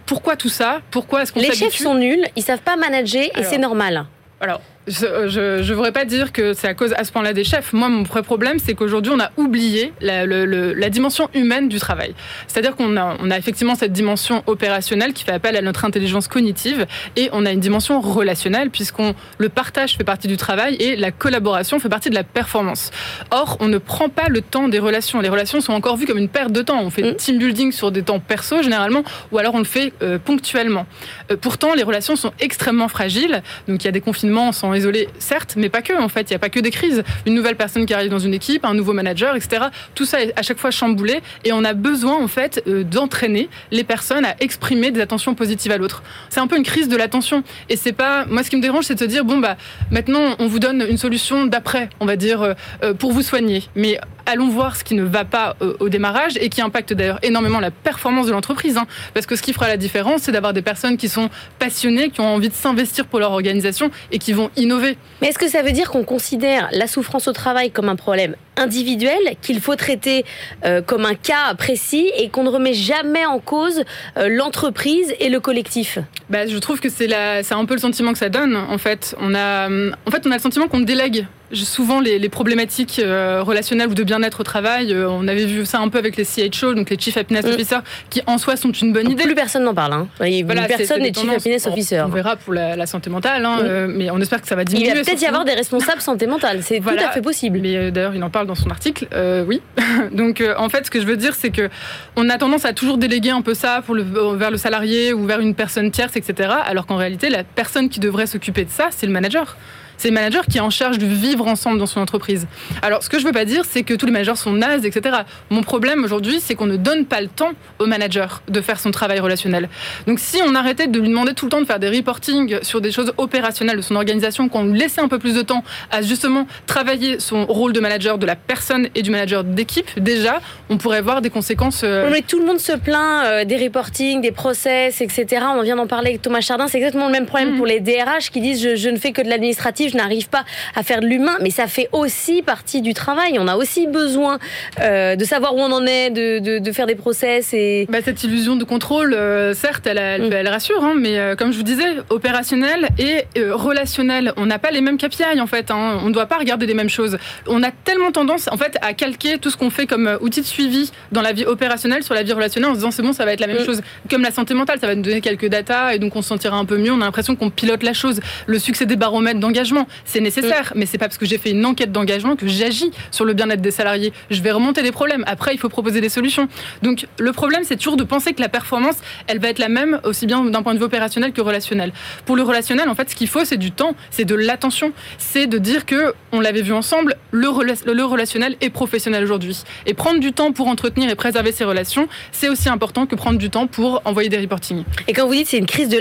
Pourquoi 0.07 0.37
tout 0.37 0.49
ça? 0.49 0.81
Pourquoi 0.91 1.23
est-ce 1.23 1.33
qu'on 1.33 1.41
Les 1.41 1.53
chefs 1.53 1.77
sont 1.77 1.95
nuls, 1.95 2.27
ils 2.37 2.43
savent 2.43 2.61
pas 2.61 2.77
manager 2.77 3.25
et 3.37 3.45
c'est 3.45 3.59
normal. 3.59 4.07
Alors, 4.41 4.61
je 4.87 5.69
ne 5.69 5.75
voudrais 5.75 5.93
pas 5.93 6.05
dire 6.05 6.33
que 6.33 6.53
c'est 6.53 6.69
à 6.69 6.75
cause 6.75 6.93
à 6.97 7.05
ce 7.05 7.13
point-là 7.13 7.33
des 7.33 7.45
chefs. 7.45 7.73
Moi, 7.73 7.89
mon 7.89 8.03
vrai 8.03 8.23
problème, 8.23 8.59
c'est 8.59 8.75
qu'aujourd'hui, 8.75 9.13
on 9.15 9.21
a 9.21 9.31
oublié 9.37 9.93
la, 10.01 10.27
la, 10.27 10.91
dimension 10.91 11.29
humaine 11.35 11.69
du 11.69 11.79
travail. 11.79 12.15
C'est-à-dire 12.47 12.77
qu'on 12.77 12.97
a, 12.97 13.17
on 13.21 13.31
a 13.31 13.39
effectivement 13.39 13.75
cette 13.75 13.93
dimension 13.93 14.43
opérationnelle 14.47 15.13
qui 15.13 15.25
fait 15.25 15.33
appel 15.33 15.57
à 15.57 15.63
notre 15.63 15.85
intelligence 15.85 16.29
cognitive 16.29 16.87
et 17.17 17.31
on 17.33 17.47
a 17.47 17.53
une 17.53 17.61
dimension 17.61 18.01
relationnelle 18.01 18.71
puisqu'on 18.71 19.15
le 19.39 19.49
partage 19.49 19.97
fait 19.97 20.05
partie 20.05 20.29
du 20.29 20.37
travail 20.37 20.77
et 20.77 20.97
la 20.97 21.11
collaboration 21.11 21.79
fait 21.79 21.89
partie 21.89 22.11
de 22.11 22.15
la 22.15 22.25
performance. 22.25 22.91
Or, 23.31 23.57
on 23.61 23.69
ne 23.69 23.79
prend 23.79 24.09
pas 24.09 24.29
le 24.29 24.43
temps 24.43 24.69
des 24.69 24.79
relations. 24.79 25.21
Les 25.21 25.29
relations 25.29 25.61
sont 25.61 25.73
encore 25.73 25.97
vues 25.97 26.07
comme 26.07 26.19
une 26.19 26.29
perte 26.29 26.53
de 26.53 26.63
temps. 26.63 26.81
On 26.81 26.91
fait 26.91 27.13
mm. 27.13 27.17
team 27.17 27.39
building 27.39 27.73
sur 27.73 27.91
des 27.91 28.03
temps 28.03 28.21
perso 28.21 28.63
généralement 28.63 29.03
ou 29.33 29.39
alors 29.39 29.55
on 29.55 29.59
le 29.59 29.65
fait 29.65 29.93
euh, 30.03 30.19
ponctuellement. 30.19 30.87
Euh, 31.31 31.37
pourtant, 31.41 31.75
les 31.75 31.83
relations 31.83 32.17
sont 32.17 32.33
extrêmement 32.39 32.89
fragiles. 32.89 33.43
Donc, 33.67 33.83
il 33.83 33.87
y 33.87 33.89
a 33.89 33.93
des 33.93 34.01
confinements 34.01 34.53
sans 34.53 34.74
isolés, 34.75 35.09
certes, 35.19 35.55
mais 35.57 35.69
pas 35.69 35.83
que. 35.83 35.95
En 36.01 36.09
fait, 36.09 36.23
il 36.23 36.33
n'y 36.33 36.37
a 36.37 36.39
pas 36.39 36.49
que 36.49 36.61
des 36.61 36.71
crises. 36.71 37.03
Une 37.27 37.35
nouvelle 37.35 37.57
personne 37.57 37.87
qui 37.87 37.95
arrive 37.95 38.11
dans 38.11 38.19
une 38.19 38.35
équipe, 38.35 38.65
un 38.65 38.75
nouveau 38.75 38.93
manager, 38.93 39.37
etc. 39.37 39.67
Tout 39.95 40.05
ça 40.05 40.23
est 40.23 40.39
à 40.39 40.43
chaque 40.43 40.59
fois 40.59 40.71
chamboulé 40.71 41.21
et 41.45 41.53
on 41.53 41.65
a 41.65 41.73
besoin 41.73 42.23
en 42.23 42.29
fait 42.29 42.63
euh, 42.67 42.85
d'entraîner 42.85 43.49
les 43.71 43.85
personnes 43.85 44.25
à 44.25 44.35
exprimer 44.41 44.91
des 44.91 45.01
attentions 45.01 45.35
positives 45.35 45.73
à 45.73 45.79
l'autre. 45.79 46.03
C'est 46.31 46.41
un 46.41 46.47
peu 46.47 46.57
une 46.57 46.65
crise 46.65 46.89
de 46.89 46.97
l'attention. 46.97 47.43
Et 47.69 47.77
c'est 47.77 47.93
pas 47.93 48.25
moi 48.27 48.43
ce 48.43 48.51
qui 48.51 48.57
me 48.57 48.63
dérange, 48.63 48.85
c'est 48.85 48.95
de 48.95 49.01
se 49.01 49.05
dire 49.05 49.25
bon 49.25 49.39
bah 49.39 49.57
maintenant 49.91 50.37
on 50.39 50.47
vous 50.47 50.59
donne 50.59 50.85
une 50.89 50.99
solution 50.99 51.47
d'après, 51.47 51.89
on 52.01 52.07
va 52.07 52.17
dire 52.17 52.55
pour 52.99 53.13
vous 53.13 53.23
soigner. 53.23 53.65
Mais 53.75 53.99
allons 54.27 54.49
voir 54.49 54.77
ce 54.77 54.85
qui 54.85 54.95
ne 54.95 55.03
va 55.03 55.25
pas 55.25 55.57
au 55.81 55.89
démarrage 55.89 56.37
et 56.41 56.49
qui 56.49 56.63
impacte 56.63 56.93
d'ailleurs 56.93 57.19
énormément 57.23 57.61
la 57.61 57.71
performance 57.71 58.27
de 58.27 58.33
l'entreprise. 58.33 58.75
Hein. 58.77 58.87
parce 59.13 59.27
que 59.27 59.37
ce 59.37 59.43
qui 59.43 59.53
fera 59.53 59.69
la 59.69 59.77
différence, 59.77 60.23
c'est 60.23 60.33
d'avoir 60.33 60.53
des 60.53 60.63
personnes 60.63 60.97
qui 60.97 61.09
sont 61.09 61.31
passionnées, 61.59 62.11
qui 62.11 62.21
ont 62.21 62.35
envie 62.35 62.49
de 62.49 62.55
s'investir 62.55 63.07
pour 63.07 63.19
leur 63.19 63.33
organisation 63.33 63.91
et 64.11 64.19
qui 64.19 64.33
vont 64.33 64.51
innover. 64.65 64.97
Mais 65.21 65.29
est-ce 65.29 65.39
que 65.39 65.49
ça 65.49 65.63
veut 65.63 65.73
dire 65.73 65.91
qu'on 65.91 66.05
considère 66.05 66.69
la 66.73 66.87
souffrance 66.87 67.29
au 67.29 67.33
travail 67.33 67.71
comme 67.71 67.89
un 67.89 67.97
problème 67.97 68.37
individuel 68.57 69.19
qu'il 69.43 69.61
faut 69.61 69.77
traiter 69.77 70.25
euh, 70.65 70.81
comme 70.83 71.05
un 71.05 71.15
cas 71.15 71.55
précis 71.57 72.11
et 72.17 72.29
qu'on 72.29 72.45
ne 72.45 72.51
remet 72.51 72.75
jamais 72.75 73.27
en 73.27 73.39
cause 73.39 73.83
euh, 74.17 74.29
l'entreprise 74.29 75.15
et 75.21 75.29
le 75.29 75.41
collectif? 75.41 75.99
Bah, 76.31 76.47
Je 76.47 76.59
trouve 76.59 76.81
que 76.81 76.89
c'est 76.89 77.13
un 77.13 77.65
peu 77.65 77.75
le 77.75 77.81
sentiment 77.81 78.13
que 78.13 78.19
ça 78.19 78.29
donne. 78.29 78.57
En 78.57 78.79
fait, 78.79 79.15
on 79.21 79.35
a, 79.35 79.69
en 79.69 80.11
fait, 80.11 80.27
on 80.27 80.31
a 80.31 80.37
le 80.37 80.41
sentiment 80.41 80.69
qu'on 80.69 80.81
délègue 80.81 81.27
souvent 81.55 82.01
les, 82.01 82.29
problématiques 82.29 82.99
euh, 82.99 83.43
relationnelles 83.43 83.89
ou 83.89 83.95
de 83.95 84.03
bien-être 84.03 84.41
au 84.41 84.43
travail. 84.43 84.93
Euh, 84.93 85.09
on 85.09 85.29
avait 85.29 85.47
vu 85.47 85.65
ça 85.67 85.81
un 85.81 85.89
peu 85.89 85.99
avec 85.99 86.17
les 86.17 86.25
CHO, 86.25 86.75
donc 86.75 86.91
les 86.91 86.99
Chief 86.99 87.17
Happiness 87.17 87.45
mm. 87.45 87.51
Officers, 87.51 87.81
qui 88.11 88.23
en 88.27 88.39
soi 88.39 88.57
sont 88.57 88.73
une 88.73 88.93
bonne 88.93 89.11
idée. 89.11 89.25
Plus 89.25 89.35
personne 89.35 89.65
n'en 89.65 89.75
parle. 89.75 89.93
Hein. 89.93 90.09
personne 90.19 91.03
n'est 91.03 91.13
Chief 91.13 91.31
Happiness 91.31 91.67
Officer. 91.67 92.03
On, 92.07 92.09
verra 92.09 92.37
pour 92.37 92.53
la, 92.53 92.87
santé 92.87 93.11
mentale, 93.11 93.45
hein, 93.45 93.57
mm. 93.57 93.67
euh, 93.67 93.87
mais 93.89 94.11
on 94.11 94.21
espère 94.21 94.41
que 94.41 94.49
ça 94.49 94.57
va 94.57 94.65
diminuer. 94.65 94.91
Il 94.91 94.95
va 94.97 95.03
peut-être 95.03 95.23
y 95.23 95.27
avoir 95.27 95.45
des 95.45 95.55
responsables 95.55 96.01
santé 96.01 96.27
mentale, 96.27 96.63
c'est 96.63 96.81
tout 96.81 96.89
à 96.89 97.11
fait 97.11 97.23
possible. 97.23 97.61
Mais 97.61 97.91
d'ailleurs, 97.91 98.15
il 98.15 98.23
en 98.23 98.31
parle 98.31 98.47
dans 98.47 98.55
son 98.55 98.71
article, 98.71 99.07
oui. 99.47 99.61
donc 100.13 100.43
en 100.57 100.69
fait, 100.69 100.87
ce 100.87 100.91
que 100.91 101.01
je 101.01 101.07
veux 101.07 101.17
dire, 101.17 101.35
c'est 101.35 101.51
que 101.51 101.69
on 102.17 102.29
a 102.31 102.39
tendance 102.39 102.65
à 102.65 102.73
toujours 102.73 102.99
déléguer 102.99 103.31
un 103.31 103.43
peu 103.43 103.55
ça 103.55 103.83
pour 103.85 103.95
le, 103.95 104.03
vers 104.37 104.51
le 104.51 104.57
salarié 104.57 105.13
ou 105.13 105.25
vers 105.25 105.41
une 105.41 105.55
personne 105.55 105.91
tierce, 105.91 106.17
etc. 106.17 106.51
Alors 106.65 106.87
qu'en 106.87 106.97
réalité, 106.97 107.29
la 107.29 107.45
personne 107.45 107.89
qui 107.89 108.01
devrait 108.01 108.27
s'occuper 108.27 108.65
de 108.65 108.71
ça, 108.71 108.89
c'est 108.91 109.07
le 109.07 109.13
manager 109.13 109.57
c'est 109.97 110.09
le 110.09 110.15
manager 110.15 110.47
qui 110.47 110.59
est 110.59 110.63
en 110.63 110.71
charge 110.71 110.99
de 110.99 111.07
vivre 111.07 111.47
ensemble 111.47 111.79
dans 111.79 111.87
son 111.87 112.01
entreprise. 112.01 112.47
Alors, 112.83 113.03
ce 113.03 113.09
que 113.09 113.19
je 113.19 113.25
veux 113.25 113.33
pas 113.33 113.45
dire, 113.45 113.65
c'est 113.69 113.83
que 113.83 113.95
tous 113.95 114.07
les 114.07 114.13
managers 114.13 114.37
sont 114.37 114.53
nazes, 114.53 114.85
etc. 114.85 115.19
Mon 115.51 115.63
problème 115.63 116.05
aujourd'hui, 116.05 116.41
c'est 116.41 116.55
qu'on 116.55 116.67
ne 116.67 116.77
donne 116.77 117.07
pas 117.07 117.21
le 117.21 117.29
temps 117.29 117.53
au 117.79 117.87
manager 117.87 118.43
de 118.49 118.61
faire 118.61 118.81
son 118.81 118.91
travail 118.91 119.21
relationnel. 119.21 119.69
Donc, 120.07 120.19
si 120.19 120.39
on 120.47 120.55
arrêtait 120.55 120.87
de 120.87 120.99
lui 121.01 121.09
demander 121.09 121.35
tout 121.35 121.47
le 121.47 121.51
temps 121.51 121.61
de 121.61 121.67
faire 121.67 121.79
des 121.79 121.91
reportings 121.91 122.63
sur 122.63 122.81
des 122.81 122.93
choses 122.93 123.13
opérationnelles 123.17 123.77
de 123.77 123.83
son 123.83 123.97
organisation, 123.97 124.49
qu'on 124.49 124.65
lui 124.65 124.79
laissait 124.79 125.01
un 125.01 125.09
peu 125.09 125.19
plus 125.19 125.35
de 125.35 125.43
temps 125.43 125.65
à 125.91 126.03
justement 126.03 126.47
travailler 126.67 127.21
son 127.21 127.47
rôle 127.47 127.73
de 127.73 127.81
manager 127.81 128.19
de 128.19 128.27
la 128.27 128.37
personne 128.37 128.89
et 128.95 129.03
du 129.03 129.11
manager 129.11 129.45
d'équipe, 129.45 129.89
déjà, 129.99 130.41
on 130.71 130.77
pourrait 130.77 131.03
voir 131.03 131.21
des 131.21 131.31
conséquences. 131.31 131.83
Euh, 131.85 132.09
mais 132.11 132.23
tout 132.23 132.39
le 132.39 132.47
monde 132.47 132.59
se 132.59 132.73
plaint 132.73 133.25
euh, 133.25 133.45
des 133.45 133.57
reportings, 133.57 134.21
des 134.21 134.33
process, 134.33 135.01
etc. 135.01 135.45
On 135.57 135.63
vient 135.63 135.77
d'en 135.77 135.87
parler 135.87 136.11
avec 136.11 136.23
Thomas 136.23 136.41
Chardin. 136.41 136.69
C'est 136.69 136.79
exactement 136.79 137.07
le 137.07 137.13
même 137.13 137.27
problème 137.27 137.53
mhm. 137.53 137.57
pour 137.57 137.67
les 137.67 137.81
DRH 137.81 138.31
qui 138.31 138.41
disent 138.41 138.63
je, 138.63 138.77
je 138.77 138.89
ne 138.89 138.97
fais 138.97 139.13
que 139.13 139.23
de 139.23 139.29
l'administratif 139.29 139.84
je 139.89 139.97
n'arrive 139.97 140.29
pas 140.29 140.45
à 140.75 140.83
faire 140.83 141.01
de 141.01 141.07
l'humain, 141.07 141.37
mais 141.41 141.51
ça 141.51 141.67
fait 141.67 141.89
aussi 141.93 142.43
partie 142.43 142.83
du 142.83 142.95
travail. 142.95 143.39
On 143.39 143.49
a 143.49 143.57
aussi 143.57 143.87
besoin 143.87 144.39
euh, 144.81 145.17
de 145.17 145.25
savoir 145.25 145.55
où 145.55 145.61
on 145.61 145.73
en 145.73 145.87
est, 145.87 146.11
de, 146.11 146.59
de, 146.59 146.73
faire 146.73 146.87
des 146.87 146.95
process. 146.95 147.53
Et... 147.53 147.87
Bah, 147.89 147.99
cette 148.05 148.23
illusion 148.25 148.57
de 148.57 148.65
contrôle, 148.65 149.15
euh, 149.15 149.55
certes, 149.55 149.87
elle, 149.87 149.99
elle, 149.99 150.47
mm. 150.47 150.49
rassure, 150.49 150.83
hein, 150.85 150.95
mais 150.97 151.19
euh, 151.19 151.37
comme 151.37 151.53
je 151.53 151.57
vous 151.57 151.63
disais, 151.63 151.85
opérationnel 152.11 152.89
et 152.99 153.25
relationnel, 153.51 154.33
on 154.37 154.47
n'a 154.47 154.59
pas 154.59 154.71
les 154.71 154.81
mêmes 154.81 154.99
KPI 154.99 155.41
en 155.41 155.47
fait. 155.47 155.71
Hein. 155.71 156.01
On 156.03 156.09
ne 156.09 156.13
doit 156.13 156.27
pas 156.27 156.39
regarder 156.39 156.67
les 156.67 156.75
mêmes 156.75 156.89
choses. 156.89 157.19
On 157.47 157.63
a 157.63 157.71
tellement 157.71 158.13
tendance 158.13 158.49
en 158.51 158.57
fait 158.57 158.77
à 158.83 158.95
calquer 158.95 159.39
tout 159.39 159.51
ce 159.51 159.57
qu'on 159.57 159.71
fait 159.71 159.87
comme 159.87 160.19
outil 160.21 160.41
de 160.41 160.47
suivi 160.47 160.91
dans 161.13 161.23
la 161.23 161.33
vie 161.33 161.45
opérationnelle 161.45 162.03
sur 162.03 162.15
la 162.15 162.23
vie 162.23 162.33
relationnelle 162.33 162.71
en 162.71 162.75
se 162.75 162.79
disant 162.79 162.91
c'est 162.91 163.03
bon, 163.03 163.13
ça 163.13 163.25
va 163.25 163.33
être 163.33 163.41
la 163.41 163.47
même 163.47 163.63
mm. 163.63 163.67
chose. 163.67 163.83
Comme 164.11 164.23
la 164.23 164.31
santé 164.31 164.55
mentale, 164.55 164.79
ça 164.81 164.87
va 164.87 164.95
nous 164.95 165.03
donner 165.03 165.21
quelques 165.21 165.49
datas 165.49 165.93
et 165.93 165.99
donc 165.99 166.17
on 166.17 166.23
se 166.23 166.29
sentira 166.29 166.57
un 166.57 166.65
peu 166.65 166.79
mieux. 166.79 166.93
On 166.93 167.01
a 167.01 167.05
l'impression 167.05 167.37
qu'on 167.37 167.51
pilote 167.51 167.83
la 167.83 167.95
chose. 167.95 168.21
Le 168.47 168.59
succès 168.59 168.87
des 168.87 168.97
baromètres 168.97 169.41
d'engagement 169.41 169.74
c'est 170.05 170.21
nécessaire, 170.21 170.73
mais 170.75 170.87
c'est 170.87 170.99
pas 170.99 171.07
parce 171.07 171.19
que 171.19 171.27
j'ai 171.27 171.39
fait 171.39 171.51
une 171.51 171.65
enquête 171.67 171.93
d'engagement 171.93 172.37
que 172.37 172.47
j'agis 172.47 172.91
sur 173.11 173.25
le 173.25 173.35
bien-être 173.35 173.61
des 173.61 173.71
salariés. 173.71 174.13
Je 174.31 174.43
vais 174.43 174.53
remonter 174.53 174.83
les 174.83 174.93
problèmes. 174.93 175.25
Après, 175.27 175.55
il 175.55 175.59
faut 175.59 175.69
proposer 175.69 176.01
des 176.01 176.09
solutions. 176.09 176.49
Donc, 176.83 177.07
le 177.19 177.33
problème, 177.33 177.63
c'est 177.65 177.77
toujours 177.77 177.97
de 177.97 178.05
penser 178.05 178.33
que 178.33 178.41
la 178.41 178.49
performance, 178.49 178.97
elle 179.27 179.39
va 179.39 179.49
être 179.49 179.59
la 179.59 179.69
même 179.69 180.01
aussi 180.05 180.27
bien 180.27 180.45
d'un 180.45 180.63
point 180.63 180.75
de 180.75 180.79
vue 180.79 180.85
opérationnel 180.85 181.33
que 181.33 181.41
relationnel. 181.41 181.93
Pour 182.27 182.37
le 182.37 182.43
relationnel, 182.43 182.89
en 182.89 182.95
fait, 182.95 183.11
ce 183.11 183.17
qu'il 183.17 183.29
faut, 183.29 183.45
c'est 183.45 183.57
du 183.57 183.71
temps, 183.71 183.95
c'est 184.11 184.25
de 184.25 184.35
l'attention, 184.35 184.93
c'est 185.19 185.47
de 185.47 185.59
dire 185.59 185.87
que, 185.87 186.15
on 186.33 186.41
l'avait 186.41 186.63
vu 186.63 186.73
ensemble, 186.73 187.17
le, 187.31 187.49
le 187.93 188.05
relationnel 188.05 188.57
est 188.61 188.71
professionnel 188.71 189.23
aujourd'hui. 189.23 189.63
Et 189.87 189.95
prendre 189.95 190.21
du 190.21 190.33
temps 190.33 190.53
pour 190.53 190.69
entretenir 190.69 191.11
et 191.11 191.15
préserver 191.15 191.53
ses 191.53 191.65
relations, 191.65 192.09
c'est 192.33 192.49
aussi 192.49 192.69
important 192.69 193.07
que 193.07 193.15
prendre 193.15 193.39
du 193.39 193.51
temps 193.51 193.67
pour 193.67 194.03
envoyer 194.05 194.29
des 194.29 194.39
reportings. 194.39 194.85
Et 195.09 195.13
quand 195.13 195.27
vous 195.27 195.35
dites 195.35 195.49
c'est 195.49 195.59
une 195.59 195.67
crise 195.67 195.89
de 195.89 195.99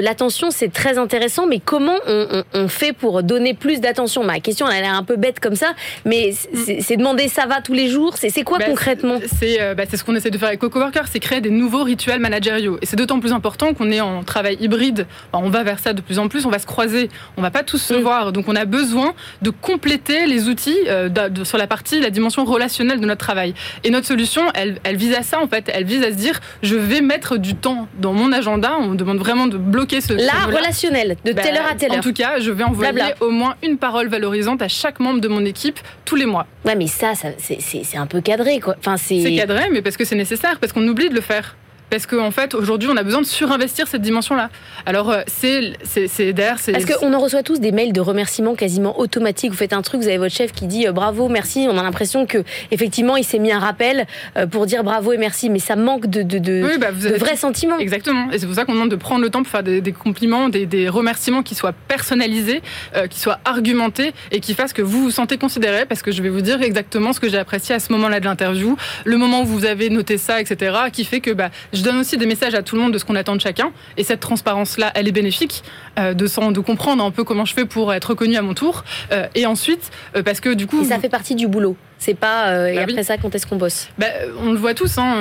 l'attention, 0.00 0.50
c'est 0.50 0.72
très 0.72 0.98
intéressant, 0.98 1.46
mais 1.46 1.60
comment 1.64 1.96
on, 2.06 2.42
on 2.54 2.68
fait 2.68 2.87
pour 2.92 3.22
donner 3.22 3.54
plus 3.54 3.80
d'attention 3.80 4.24
Ma 4.24 4.40
question, 4.40 4.68
elle 4.68 4.78
a 4.78 4.80
l'air 4.80 4.94
un 4.94 5.04
peu 5.04 5.16
bête 5.16 5.40
comme 5.40 5.56
ça, 5.56 5.74
mais 6.04 6.32
c'est 6.80 6.96
demander 6.96 7.28
ça 7.28 7.46
va 7.46 7.60
tous 7.60 7.72
les 7.72 7.88
jours. 7.88 8.14
C'est 8.16 8.42
quoi 8.42 8.58
bah, 8.58 8.66
concrètement? 8.66 9.18
euh, 9.60 9.74
bah, 9.74 9.84
C'est 9.88 9.96
ce 9.96 10.04
qu'on 10.04 10.14
essaie 10.14 10.30
de 10.30 10.38
faire 10.38 10.48
avec 10.48 10.60
Coco 10.60 10.78
Worker, 10.78 11.04
c'est 11.10 11.20
créer 11.20 11.40
des 11.40 11.50
nouveaux 11.50 11.82
rituels 11.82 12.20
managériaux. 12.20 12.78
Et 12.82 12.86
c'est 12.86 12.96
d'autant 12.96 13.20
plus 13.20 13.32
important 13.32 13.74
qu'on 13.74 13.90
est 13.90 14.00
en 14.00 14.22
travail 14.24 14.56
hybride. 14.60 15.06
on 15.32 15.50
va 15.50 15.62
vers 15.62 15.78
ça 15.78 15.92
de 15.92 16.00
plus 16.00 16.18
en 16.18 16.28
plus, 16.28 16.46
on 16.46 16.50
va 16.50 16.58
se 16.58 16.66
croiser, 16.66 17.08
on 17.36 17.42
va 17.42 17.50
pas 17.50 17.62
tous 17.62 17.78
se 17.78 17.94
mm. 17.94 18.00
voir. 18.00 18.32
Donc 18.32 18.48
on 18.48 18.56
a 18.56 18.64
besoin 18.64 19.14
de 19.42 19.50
compléter 19.50 20.26
les 20.26 20.48
outils 20.48 20.78
euh, 20.88 21.08
sur 21.44 21.58
la 21.58 21.66
partie, 21.66 22.00
la 22.00 22.10
dimension 22.10 22.44
relationnelle 22.44 23.00
de 23.00 23.06
notre 23.06 23.24
travail. 23.24 23.54
Et 23.84 23.90
notre 23.90 24.06
solution, 24.06 24.42
elle, 24.54 24.78
elle 24.84 24.96
vise 24.96 25.14
à 25.14 25.22
ça 25.22 25.40
en 25.40 25.48
fait. 25.48 25.70
Elle 25.72 25.84
vise 25.84 26.02
à 26.02 26.10
se 26.10 26.16
dire, 26.16 26.40
je 26.62 26.76
vais 26.76 27.00
mettre 27.00 27.38
du 27.38 27.54
temps 27.54 27.88
dans 27.98 28.12
mon 28.12 28.32
agenda. 28.32 28.76
On 28.80 28.94
demande 28.94 29.18
vraiment 29.18 29.46
de 29.46 29.58
bloquer 29.58 30.00
ce. 30.00 30.12
Là, 30.12 30.46
relationnel, 30.46 31.16
de 31.24 31.32
bah, 31.32 31.42
telle 31.42 31.56
heure 31.56 31.66
à 31.70 31.74
telle 31.74 31.92
heure. 31.92 31.98
En 31.98 32.02
tout 32.02 32.12
cas, 32.12 32.40
je 32.40 32.50
vais 32.50 32.64
envoyer 32.86 33.14
au 33.20 33.30
moins 33.30 33.56
une 33.62 33.78
parole 33.78 34.08
valorisante 34.08 34.62
à 34.62 34.68
chaque 34.68 35.00
membre 35.00 35.20
de 35.20 35.28
mon 35.28 35.44
équipe 35.44 35.78
tous 36.04 36.16
les 36.16 36.26
mois. 36.26 36.46
Ouais, 36.64 36.76
mais 36.76 36.86
ça, 36.86 37.14
ça 37.14 37.28
c'est 37.38 37.96
un 37.96 38.06
peu 38.06 38.20
cadré, 38.20 38.60
quoi. 38.60 38.76
Enfin, 38.78 38.96
c'est 38.96 39.34
cadré, 39.36 39.68
mais 39.70 39.82
parce 39.82 39.96
que 39.96 40.04
c'est 40.04 40.16
nécessaire, 40.16 40.58
parce 40.60 40.72
qu'on 40.72 40.86
oublie 40.86 41.08
de 41.08 41.14
le 41.14 41.20
faire. 41.20 41.56
Parce 41.90 42.06
qu'en 42.06 42.30
fait, 42.30 42.54
aujourd'hui, 42.54 42.88
on 42.92 42.96
a 42.96 43.02
besoin 43.02 43.22
de 43.22 43.26
surinvestir 43.26 43.88
cette 43.88 44.02
dimension-là. 44.02 44.50
Alors, 44.84 45.10
euh, 45.10 45.22
c'est 45.26 46.32
d'ailleurs. 46.32 46.58
Parce 46.72 46.84
qu'on 46.84 47.12
en 47.14 47.18
reçoit 47.18 47.42
tous 47.42 47.60
des 47.60 47.72
mails 47.72 47.92
de 47.92 48.00
remerciements 48.00 48.54
quasiment 48.54 48.98
automatiques. 49.00 49.50
Vous 49.50 49.56
faites 49.56 49.72
un 49.72 49.82
truc, 49.82 50.02
vous 50.02 50.08
avez 50.08 50.18
votre 50.18 50.34
chef 50.34 50.52
qui 50.52 50.66
dit 50.66 50.86
euh, 50.86 50.92
bravo, 50.92 51.28
merci. 51.28 51.66
On 51.70 51.78
a 51.78 51.82
l'impression 51.82 52.26
que 52.26 52.44
effectivement, 52.70 53.16
il 53.16 53.24
s'est 53.24 53.38
mis 53.38 53.52
un 53.52 53.58
rappel 53.58 54.06
euh, 54.36 54.46
pour 54.46 54.66
dire 54.66 54.84
bravo 54.84 55.12
et 55.12 55.18
merci. 55.18 55.48
Mais 55.48 55.58
ça 55.58 55.76
manque 55.76 56.06
de, 56.06 56.22
de, 56.22 56.38
de, 56.38 56.78
bah, 56.78 56.88
vrais 56.92 57.36
sentiments. 57.36 57.78
Exactement. 57.78 58.30
Et 58.32 58.38
c'est 58.38 58.46
pour 58.46 58.54
ça 58.54 58.64
qu'on 58.64 58.74
demande 58.74 58.90
de 58.90 58.96
prendre 58.96 59.22
le 59.22 59.30
temps 59.30 59.42
pour 59.42 59.50
faire 59.50 59.62
des, 59.62 59.82
compliments, 59.92 60.48
des, 60.48 60.88
remerciements 60.88 61.42
qui 61.42 61.54
soient 61.54 61.72
personnalisés, 61.72 62.62
qui 63.10 63.20
soient 63.20 63.40
argumentés 63.44 64.12
et 64.30 64.40
qui 64.40 64.54
fassent 64.54 64.72
que 64.72 64.82
vous 64.82 65.04
vous 65.04 65.10
sentez 65.10 65.38
considéré. 65.38 65.86
Parce 65.86 66.02
que 66.02 66.12
je 66.12 66.22
vais 66.22 66.28
vous 66.28 66.42
dire 66.42 66.60
exactement 66.62 67.12
ce 67.12 67.20
que 67.20 67.28
j'ai 67.28 67.38
apprécié 67.38 67.74
à 67.74 67.78
ce 67.78 67.92
moment-là 67.92 68.20
de 68.20 68.26
l'interview, 68.26 68.76
le 69.04 69.16
moment 69.16 69.42
où 69.42 69.46
vous 69.46 69.64
avez 69.64 69.90
noté 69.90 70.18
ça, 70.18 70.40
etc., 70.40 70.76
qui 70.92 71.04
fait 71.04 71.20
que 71.20 71.30
bah, 71.30 71.50
je 71.78 71.84
donne 71.84 71.98
aussi 71.98 72.16
des 72.16 72.26
messages 72.26 72.54
à 72.54 72.62
tout 72.62 72.76
le 72.76 72.82
monde 72.82 72.92
de 72.92 72.98
ce 72.98 73.04
qu'on 73.04 73.14
attend 73.14 73.36
de 73.36 73.40
chacun. 73.40 73.70
Et 73.96 74.04
cette 74.04 74.20
transparence-là, 74.20 74.92
elle 74.94 75.08
est 75.08 75.12
bénéfique 75.12 75.62
euh, 75.98 76.12
de, 76.12 76.26
de 76.52 76.60
comprendre 76.60 77.04
un 77.04 77.10
peu 77.10 77.24
comment 77.24 77.44
je 77.44 77.54
fais 77.54 77.64
pour 77.64 77.92
être 77.94 78.10
reconnu 78.10 78.36
à 78.36 78.42
mon 78.42 78.54
tour. 78.54 78.84
Euh, 79.12 79.26
et 79.34 79.46
ensuite, 79.46 79.90
euh, 80.16 80.22
parce 80.22 80.40
que 80.40 80.54
du 80.54 80.66
coup. 80.66 80.84
ça 80.84 80.98
fait 80.98 81.08
partie 81.08 81.34
du 81.34 81.46
boulot. 81.46 81.76
C'est 81.98 82.14
pas 82.14 82.70
et 82.70 82.76
bah 82.76 82.82
après 82.82 83.02
ça 83.02 83.16
quand 83.16 83.34
est-ce 83.34 83.46
qu'on 83.46 83.56
bosse? 83.56 83.88
Bah, 83.98 84.06
On 84.40 84.52
le 84.52 84.58
voit 84.58 84.74
tous. 84.74 84.98
Hein, 84.98 85.16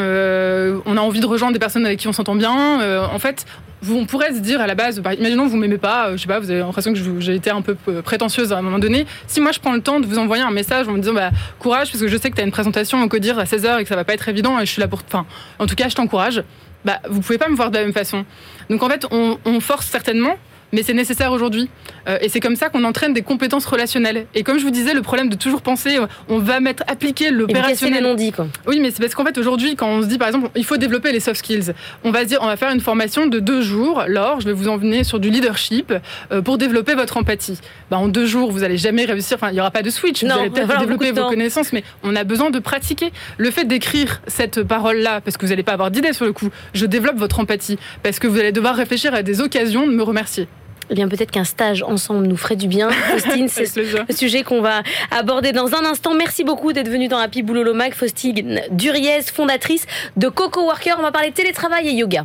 on 0.85 0.97
a 0.97 1.01
envie 1.01 1.19
de 1.19 1.25
rejoindre 1.25 1.53
des 1.53 1.59
personnes 1.59 1.85
avec 1.85 1.99
qui 1.99 2.07
on 2.07 2.13
s'entend 2.13 2.35
bien. 2.35 3.07
en 3.11 3.19
fait, 3.19 3.45
on 3.89 4.05
pourrait 4.05 4.33
se 4.33 4.39
dire 4.39 4.61
à 4.61 4.67
la 4.67 4.75
base, 4.75 4.99
bah, 4.99 5.13
imaginons 5.13 5.47
vous 5.47 5.57
m'aimez 5.57 5.77
pas, 5.77 6.11
je 6.15 6.21
sais 6.21 6.27
pas, 6.27 6.39
vous 6.39 6.51
avez 6.51 6.59
l'impression 6.59 6.93
que 6.93 6.99
j'ai 7.19 7.35
été 7.35 7.49
un 7.49 7.61
peu 7.61 7.75
prétentieuse 8.03 8.53
à 8.53 8.57
un 8.57 8.61
moment 8.61 8.79
donné. 8.79 9.05
Si 9.27 9.41
moi 9.41 9.51
je 9.51 9.59
prends 9.59 9.73
le 9.73 9.81
temps 9.81 9.99
de 9.99 10.05
vous 10.05 10.19
envoyer 10.19 10.43
un 10.43 10.51
message 10.51 10.87
en 10.87 10.91
me 10.91 10.99
disant 10.99 11.13
bah, 11.13 11.31
courage 11.59 11.91
parce 11.91 12.01
que 12.01 12.07
je 12.07 12.17
sais 12.17 12.29
que 12.29 12.35
tu 12.35 12.41
as 12.41 12.45
une 12.45 12.51
présentation 12.51 13.01
au 13.01 13.07
CODIR 13.07 13.39
à 13.39 13.45
16h 13.45 13.79
et 13.79 13.83
que 13.83 13.89
ça 13.89 13.95
va 13.95 14.03
pas 14.03 14.13
être 14.13 14.29
évident 14.29 14.59
et 14.59 14.65
je 14.65 14.71
suis 14.71 14.81
là 14.81 14.87
pour. 14.87 15.01
Enfin, 15.07 15.25
en 15.59 15.65
tout 15.65 15.75
cas, 15.75 15.89
je 15.89 15.95
t'encourage 15.95 16.43
bah, 16.87 17.01
vous 17.09 17.19
pouvez 17.19 17.37
pas 17.37 17.49
me 17.49 17.55
voir 17.55 17.69
de 17.69 17.75
la 17.75 17.83
même 17.83 17.93
façon. 17.93 18.25
Donc 18.69 18.81
en 18.81 18.89
fait, 18.89 19.05
on, 19.11 19.59
force 19.59 19.87
certainement 19.87 20.37
mais 20.73 20.83
c'est 20.83 20.93
nécessaire 20.93 21.31
aujourd'hui. 21.31 21.69
Euh, 22.07 22.17
et 22.21 22.29
c'est 22.29 22.39
comme 22.39 22.55
ça 22.55 22.69
qu'on 22.69 22.83
entraîne 22.83 23.13
des 23.13 23.21
compétences 23.21 23.65
relationnelles. 23.65 24.27
Et 24.35 24.43
comme 24.43 24.59
je 24.59 24.63
vous 24.63 24.71
disais, 24.71 24.93
le 24.93 25.01
problème 25.01 25.29
de 25.29 25.35
toujours 25.35 25.61
penser, 25.61 25.97
euh, 25.97 26.07
on 26.29 26.39
va 26.39 26.59
mettre 26.59 26.83
appliquer 26.87 27.31
l'opérationnel. 27.31 28.03
non 28.03 28.15
dit 28.15 28.31
quoi. 28.31 28.47
Oui, 28.65 28.79
mais 28.79 28.91
c'est 28.91 29.01
parce 29.01 29.15
qu'en 29.15 29.25
fait 29.25 29.37
aujourd'hui, 29.37 29.75
quand 29.75 29.87
on 29.87 30.01
se 30.01 30.07
dit 30.07 30.17
par 30.17 30.27
exemple, 30.27 30.49
il 30.55 30.65
faut 30.65 30.77
développer 30.77 31.11
les 31.11 31.19
soft 31.19 31.37
skills, 31.37 31.73
on 32.03 32.11
va 32.11 32.21
se 32.21 32.25
dire, 32.25 32.39
on 32.41 32.47
va 32.47 32.57
faire 32.57 32.71
une 32.71 32.81
formation 32.81 33.27
de 33.27 33.39
deux 33.39 33.61
jours. 33.61 34.03
Laure, 34.07 34.41
je 34.41 34.45
vais 34.45 34.53
vous 34.53 34.67
emmener 34.67 35.03
sur 35.03 35.19
du 35.19 35.29
leadership 35.29 35.93
euh, 36.31 36.41
pour 36.41 36.57
développer 36.57 36.95
votre 36.95 37.17
empathie. 37.17 37.59
Bah, 37.89 37.97
en 37.97 38.07
deux 38.07 38.25
jours, 38.25 38.51
vous 38.51 38.63
allez 38.63 38.77
jamais 38.77 39.05
réussir. 39.05 39.37
Enfin, 39.37 39.49
il 39.49 39.53
n'y 39.53 39.59
aura 39.59 39.71
pas 39.71 39.83
de 39.83 39.89
switch. 39.89 40.23
Non, 40.23 40.35
vous 40.35 40.41
allez 40.41 40.49
peut-être 40.49 40.79
développer 40.79 41.11
vos 41.11 41.21
temps. 41.21 41.29
connaissances, 41.29 41.73
mais 41.73 41.83
on 42.03 42.15
a 42.15 42.23
besoin 42.23 42.49
de 42.49 42.59
pratiquer. 42.59 43.11
Le 43.37 43.51
fait 43.51 43.65
d'écrire 43.65 44.21
cette 44.27 44.63
parole-là, 44.63 45.21
parce 45.21 45.37
que 45.37 45.45
vous 45.45 45.51
n'allez 45.51 45.63
pas 45.63 45.73
avoir 45.73 45.91
d'idée 45.91 46.13
sur 46.13 46.25
le 46.25 46.33
coup, 46.33 46.49
je 46.73 46.85
développe 46.85 47.17
votre 47.17 47.39
empathie, 47.39 47.77
parce 48.03 48.19
que 48.19 48.27
vous 48.27 48.39
allez 48.39 48.51
devoir 48.51 48.75
réfléchir 48.75 49.13
à 49.13 49.23
des 49.23 49.41
occasions 49.41 49.87
de 49.87 49.91
me 49.91 50.03
remercier. 50.03 50.47
Eh 50.89 50.95
bien, 50.95 51.07
peut-être 51.07 51.31
qu'un 51.31 51.43
stage 51.43 51.83
ensemble 51.83 52.27
nous 52.27 52.37
ferait 52.37 52.55
du 52.55 52.67
bien. 52.67 52.89
Faustine, 52.91 53.47
c'est 53.49 53.75
le 53.75 54.15
sujet 54.15 54.43
qu'on 54.43 54.61
va 54.61 54.83
aborder 55.11 55.51
dans 55.51 55.73
un 55.75 55.85
instant. 55.85 56.13
Merci 56.13 56.43
beaucoup 56.43 56.73
d'être 56.73 56.89
venu 56.89 57.07
dans 57.07 57.17
Happy 57.17 57.43
Boulot 57.43 57.73
Mag. 57.73 57.93
Faustine 57.93 58.61
Duriez, 58.71 59.21
fondatrice 59.23 59.85
de 60.15 60.29
Coco 60.29 60.63
Worker. 60.65 60.95
On 60.99 61.03
va 61.03 61.11
parler 61.11 61.31
télétravail 61.31 61.89
et 61.89 61.93
yoga. 61.93 62.23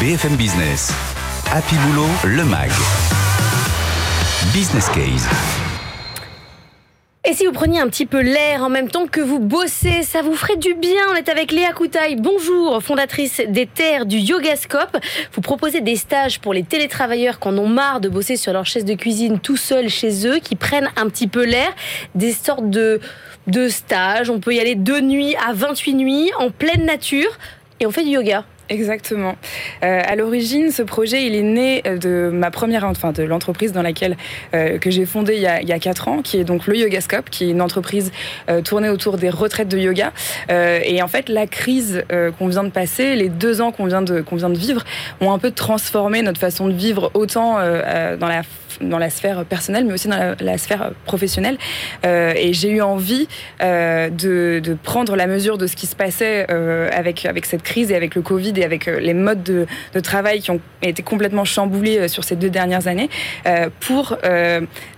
BFM 0.00 0.36
Business. 0.36 0.92
Happy 1.52 1.74
Boulot, 1.76 2.08
le 2.24 2.44
MAG. 2.44 2.70
Business 4.54 4.88
Case. 4.88 5.28
Et 7.22 7.34
si 7.34 7.44
vous 7.44 7.52
preniez 7.52 7.78
un 7.78 7.88
petit 7.88 8.06
peu 8.06 8.22
l'air 8.22 8.62
en 8.62 8.70
même 8.70 8.88
temps 8.88 9.06
que 9.06 9.20
vous 9.20 9.40
bossez, 9.40 10.02
ça 10.04 10.22
vous 10.22 10.34
ferait 10.34 10.56
du 10.56 10.72
bien. 10.72 11.02
On 11.12 11.14
est 11.14 11.28
avec 11.28 11.52
Léa 11.52 11.72
Koutaï. 11.74 12.16
Bonjour, 12.16 12.82
fondatrice 12.82 13.42
des 13.46 13.66
Terres 13.66 14.06
du 14.06 14.16
Yogascope. 14.16 14.96
Vous 15.34 15.42
proposez 15.42 15.82
des 15.82 15.96
stages 15.96 16.40
pour 16.40 16.54
les 16.54 16.62
télétravailleurs 16.62 17.38
qui 17.38 17.48
en 17.48 17.58
ont 17.58 17.68
marre 17.68 18.00
de 18.00 18.08
bosser 18.08 18.36
sur 18.36 18.54
leur 18.54 18.64
chaise 18.64 18.86
de 18.86 18.94
cuisine 18.94 19.38
tout 19.38 19.58
seuls 19.58 19.90
chez 19.90 20.26
eux, 20.26 20.38
qui 20.38 20.56
prennent 20.56 20.88
un 20.96 21.10
petit 21.10 21.28
peu 21.28 21.44
l'air. 21.44 21.70
Des 22.14 22.32
sortes 22.32 22.70
de, 22.70 23.00
de 23.48 23.68
stages. 23.68 24.30
On 24.30 24.40
peut 24.40 24.54
y 24.54 24.60
aller 24.60 24.74
deux 24.74 25.02
nuits 25.02 25.36
à 25.46 25.52
28 25.52 25.94
nuits 25.94 26.30
en 26.38 26.50
pleine 26.50 26.86
nature. 26.86 27.38
Et 27.80 27.86
on 27.86 27.90
fait 27.90 28.04
du 28.04 28.12
yoga. 28.12 28.46
Exactement. 28.70 29.34
Euh, 29.82 30.00
à 30.06 30.14
l'origine, 30.14 30.70
ce 30.70 30.82
projet, 30.82 31.26
il 31.26 31.34
est 31.34 31.42
né 31.42 31.82
euh, 31.86 31.98
de 31.98 32.30
ma 32.32 32.52
première, 32.52 32.84
enfin 32.84 33.10
de 33.10 33.24
l'entreprise 33.24 33.72
dans 33.72 33.82
laquelle 33.82 34.16
euh, 34.54 34.78
que 34.78 34.90
j'ai 34.90 35.06
fondée 35.06 35.34
il 35.34 35.42
y, 35.42 35.46
a, 35.48 35.60
il 35.60 35.68
y 35.68 35.72
a 35.72 35.80
quatre 35.80 36.06
ans, 36.06 36.22
qui 36.22 36.38
est 36.38 36.44
donc 36.44 36.68
le 36.68 36.76
Yogascope, 36.76 37.30
qui 37.30 37.44
est 37.44 37.50
une 37.50 37.62
entreprise 37.62 38.12
euh, 38.48 38.62
tournée 38.62 38.88
autour 38.88 39.18
des 39.18 39.28
retraites 39.28 39.66
de 39.66 39.76
yoga. 39.76 40.12
Euh, 40.52 40.78
et 40.84 41.02
en 41.02 41.08
fait, 41.08 41.28
la 41.28 41.48
crise 41.48 42.04
euh, 42.12 42.30
qu'on 42.30 42.46
vient 42.46 42.62
de 42.62 42.70
passer, 42.70 43.16
les 43.16 43.28
deux 43.28 43.60
ans 43.60 43.72
qu'on 43.72 43.86
vient 43.86 44.02
de 44.02 44.20
qu'on 44.20 44.36
vient 44.36 44.50
de 44.50 44.58
vivre, 44.58 44.84
ont 45.20 45.32
un 45.32 45.38
peu 45.40 45.50
transformé 45.50 46.22
notre 46.22 46.38
façon 46.38 46.68
de 46.68 46.72
vivre 46.72 47.10
autant 47.14 47.54
dans 47.54 48.28
la 48.28 48.42
dans 48.80 48.98
la 48.98 49.10
sphère 49.10 49.44
personnelle, 49.44 49.84
mais 49.84 49.92
aussi 49.92 50.08
dans 50.08 50.34
la, 50.40 50.58
sphère 50.58 50.92
professionnelle. 51.04 51.58
Euh, 52.06 52.32
et 52.36 52.52
j'ai 52.52 52.70
eu 52.70 52.80
envie 52.80 53.28
euh, 53.62 54.08
de, 54.10 54.60
de 54.62 54.74
prendre 54.74 55.16
la 55.16 55.26
mesure 55.26 55.58
de 55.58 55.66
ce 55.66 55.76
qui 55.76 55.86
se 55.86 55.94
passait 55.96 56.46
euh, 56.50 56.88
avec, 56.92 57.26
avec 57.26 57.46
cette 57.46 57.62
crise 57.62 57.90
et 57.92 57.96
avec 57.96 58.14
le 58.14 58.22
Covid 58.22 58.52
et 58.56 58.64
avec 58.64 58.88
euh, 58.88 58.98
les 59.00 59.14
modes 59.14 59.42
de, 59.42 59.66
de 59.94 60.00
travail 60.00 60.40
qui 60.40 60.50
ont 60.50 60.60
été 60.82 61.02
complètement 61.02 61.44
chamboulés 61.44 61.98
euh, 61.98 62.08
sur 62.08 62.24
ces 62.24 62.36
deux 62.36 62.50
dernières 62.50 62.86
années 62.88 63.08
pour 63.80 64.16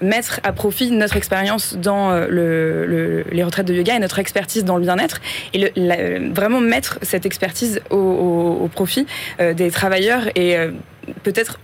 mettre 0.01 0.41
à 0.45 0.53
profit 0.53 0.91
notre 0.91 1.17
expérience 1.17 1.77
dans 1.77 2.13
le, 2.13 2.87
le- 2.87 3.25
les 3.31 3.43
retraites 3.45 3.67
de 3.67 3.75
yoga 3.75 3.97
et 3.97 3.99
notre 3.99 4.19
expertise 4.19 4.65
dans 4.65 4.77
le 4.77 4.83
bien-être 4.83 5.21
et 5.55 5.59
le- 5.59 5.71
la- 5.77 6.19
vraiment 6.33 6.61
mettre 6.61 6.99
cette 7.03 7.27
expertise 7.27 7.81
au, 7.91 7.97
au- 7.97 8.65
au 8.65 8.69
profit 8.69 9.07
des 9.41 9.71
travailleurs 9.71 10.23
et 10.37 10.57
peut-être 11.23 11.59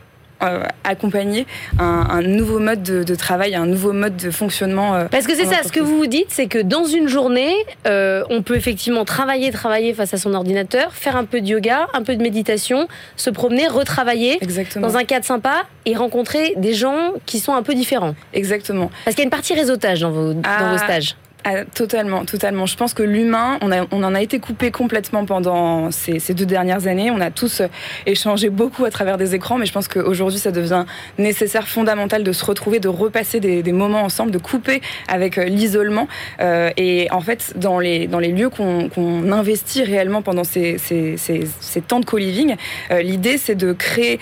accompagner 0.85 1.47
un, 1.79 2.07
un 2.11 2.23
nouveau 2.23 2.59
mode 2.59 2.83
de, 2.83 3.03
de 3.03 3.15
travail, 3.15 3.55
un 3.55 3.67
nouveau 3.67 3.93
mode 3.93 4.17
de 4.17 4.31
fonctionnement. 4.31 4.95
euh, 4.95 5.05
Parce 5.11 5.27
que 5.27 5.35
c'est 5.35 5.47
ça, 5.47 5.63
ce 5.65 5.73
que 5.73 5.81
vous 5.81 5.97
vous 5.97 6.07
dites, 6.07 6.29
c'est 6.31 6.47
que 6.47 6.59
dans 6.59 6.85
une 6.85 7.09
journée, 7.09 7.55
euh, 7.87 8.23
on 8.31 8.43
peut 8.43 8.57
effectivement 8.57 9.05
travailler, 9.05 9.51
travailler 9.51 9.95
face 9.95 10.15
à 10.15 10.19
son 10.19 10.35
ordinateur, 10.35 10.93
faire 10.95 11.17
un 11.17 11.25
peu 11.25 11.41
de 11.41 11.47
yoga, 11.47 11.87
un 11.95 12.03
peu 12.03 12.17
de 12.17 12.23
méditation, 12.23 12.89
se 13.17 13.31
promener, 13.31 13.67
retravailler 13.69 14.39
Exactement. 14.43 14.87
dans 14.87 14.97
un 14.97 15.05
cadre 15.05 15.25
sympa 15.25 15.65
et 15.87 15.95
rencontrer 15.97 16.55
des 16.57 16.75
gens 16.75 17.13
qui 17.27 17.41
sont 17.41 17.55
un 17.55 17.63
peu 17.63 17.75
différents. 17.75 18.15
Exactement. 18.33 18.91
Parce 19.05 19.15
qu'il 19.15 19.23
y 19.23 19.27
a 19.27 19.29
une 19.29 19.31
partie 19.31 19.55
réseautage 19.55 20.01
dans 20.01 20.11
vos, 20.11 20.33
dans 20.35 20.41
Ah. 20.45 20.71
vos 20.73 20.79
stages. 20.79 21.17
Ah, 21.51 21.65
totalement, 21.65 22.27
totalement. 22.27 22.67
Je 22.67 22.77
pense 22.77 22.93
que 22.93 23.03
l'humain, 23.03 23.59
on, 23.63 24.03
en 24.03 24.15
a 24.15 24.21
été 24.21 24.39
coupé 24.39 24.71
complètement 24.71 25.25
pendant 25.25 25.91
ces, 25.91 26.19
deux 26.35 26.45
dernières 26.45 26.87
années. 26.87 27.11
On 27.11 27.23
a 27.23 27.31
tous 27.31 27.63
euh, 27.63 27.69
échangé 28.05 28.51
beaucoup 28.51 28.85
à 28.85 28.91
travers 28.91 29.17
des 29.17 29.35
écrans, 29.35 29.57
mais 29.57 29.65
je 29.65 29.73
pense 29.73 29.89
qu'aujourd'hui, 29.89 30.39
ça 30.39 30.51
devient 30.51 30.85
nécessaire, 31.17 31.67
fondamental 31.67 32.23
de 32.23 32.33
se 32.33 32.45
retrouver, 32.45 32.81
de 32.81 32.89
repasser 32.89 33.41
des, 33.41 33.73
moments 33.73 34.03
ensemble, 34.03 34.31
de 34.31 34.37
couper 34.37 34.83
avec 35.07 35.39
euh, 35.39 35.45
l'isolement. 35.45 36.07
Euh, 36.41 36.71
et 36.77 37.09
en 37.13 37.23
fait, 37.23 37.55
dans 37.57 37.79
les, 37.79 38.07
lieux 38.09 38.51
qu'on 38.51 39.33
investit 39.33 39.85
réellement 39.85 40.21
pendant 40.21 40.45
ces, 40.45 40.77
temps 41.87 42.01
de 42.01 42.05
co-living, 42.05 42.57
l'idée, 42.91 43.39
c'est 43.39 43.55
de 43.55 43.73
créer 43.73 44.21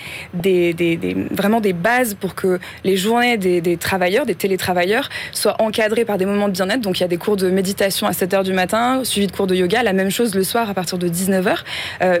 vraiment 1.31 1.59
des 1.59 1.73
bases 1.73 2.13
pour 2.13 2.35
que 2.35 2.59
les 2.85 2.95
journées 2.95 3.35
des 3.37 3.77
travailleurs, 3.77 4.25
des 4.25 4.35
télétravailleurs, 4.35 5.09
soient 5.33 5.61
encadrées 5.61 6.05
par 6.05 6.17
des 6.17 6.25
moments 6.25 6.47
de 6.47 6.53
bien-être. 6.53 6.79
Donc, 6.79 6.99
il 6.99 7.01
y 7.01 7.05
a 7.05 7.09
des 7.09 7.16
cours 7.17 7.37
de 7.37 7.49
méditation 7.49 8.07
à 8.07 8.13
7 8.13 8.33
h 8.33 8.43
du 8.43 8.53
matin, 8.53 9.01
suivi 9.03 9.27
de 9.27 9.31
cours 9.31 9.47
de 9.47 9.55
yoga, 9.55 9.83
la 9.83 9.93
même 9.93 10.11
chose 10.11 10.35
le 10.35 10.43
soir 10.43 10.69
à 10.69 10.73
partir 10.73 10.97
de 10.97 11.07
19 11.07 11.45
h 11.45 11.57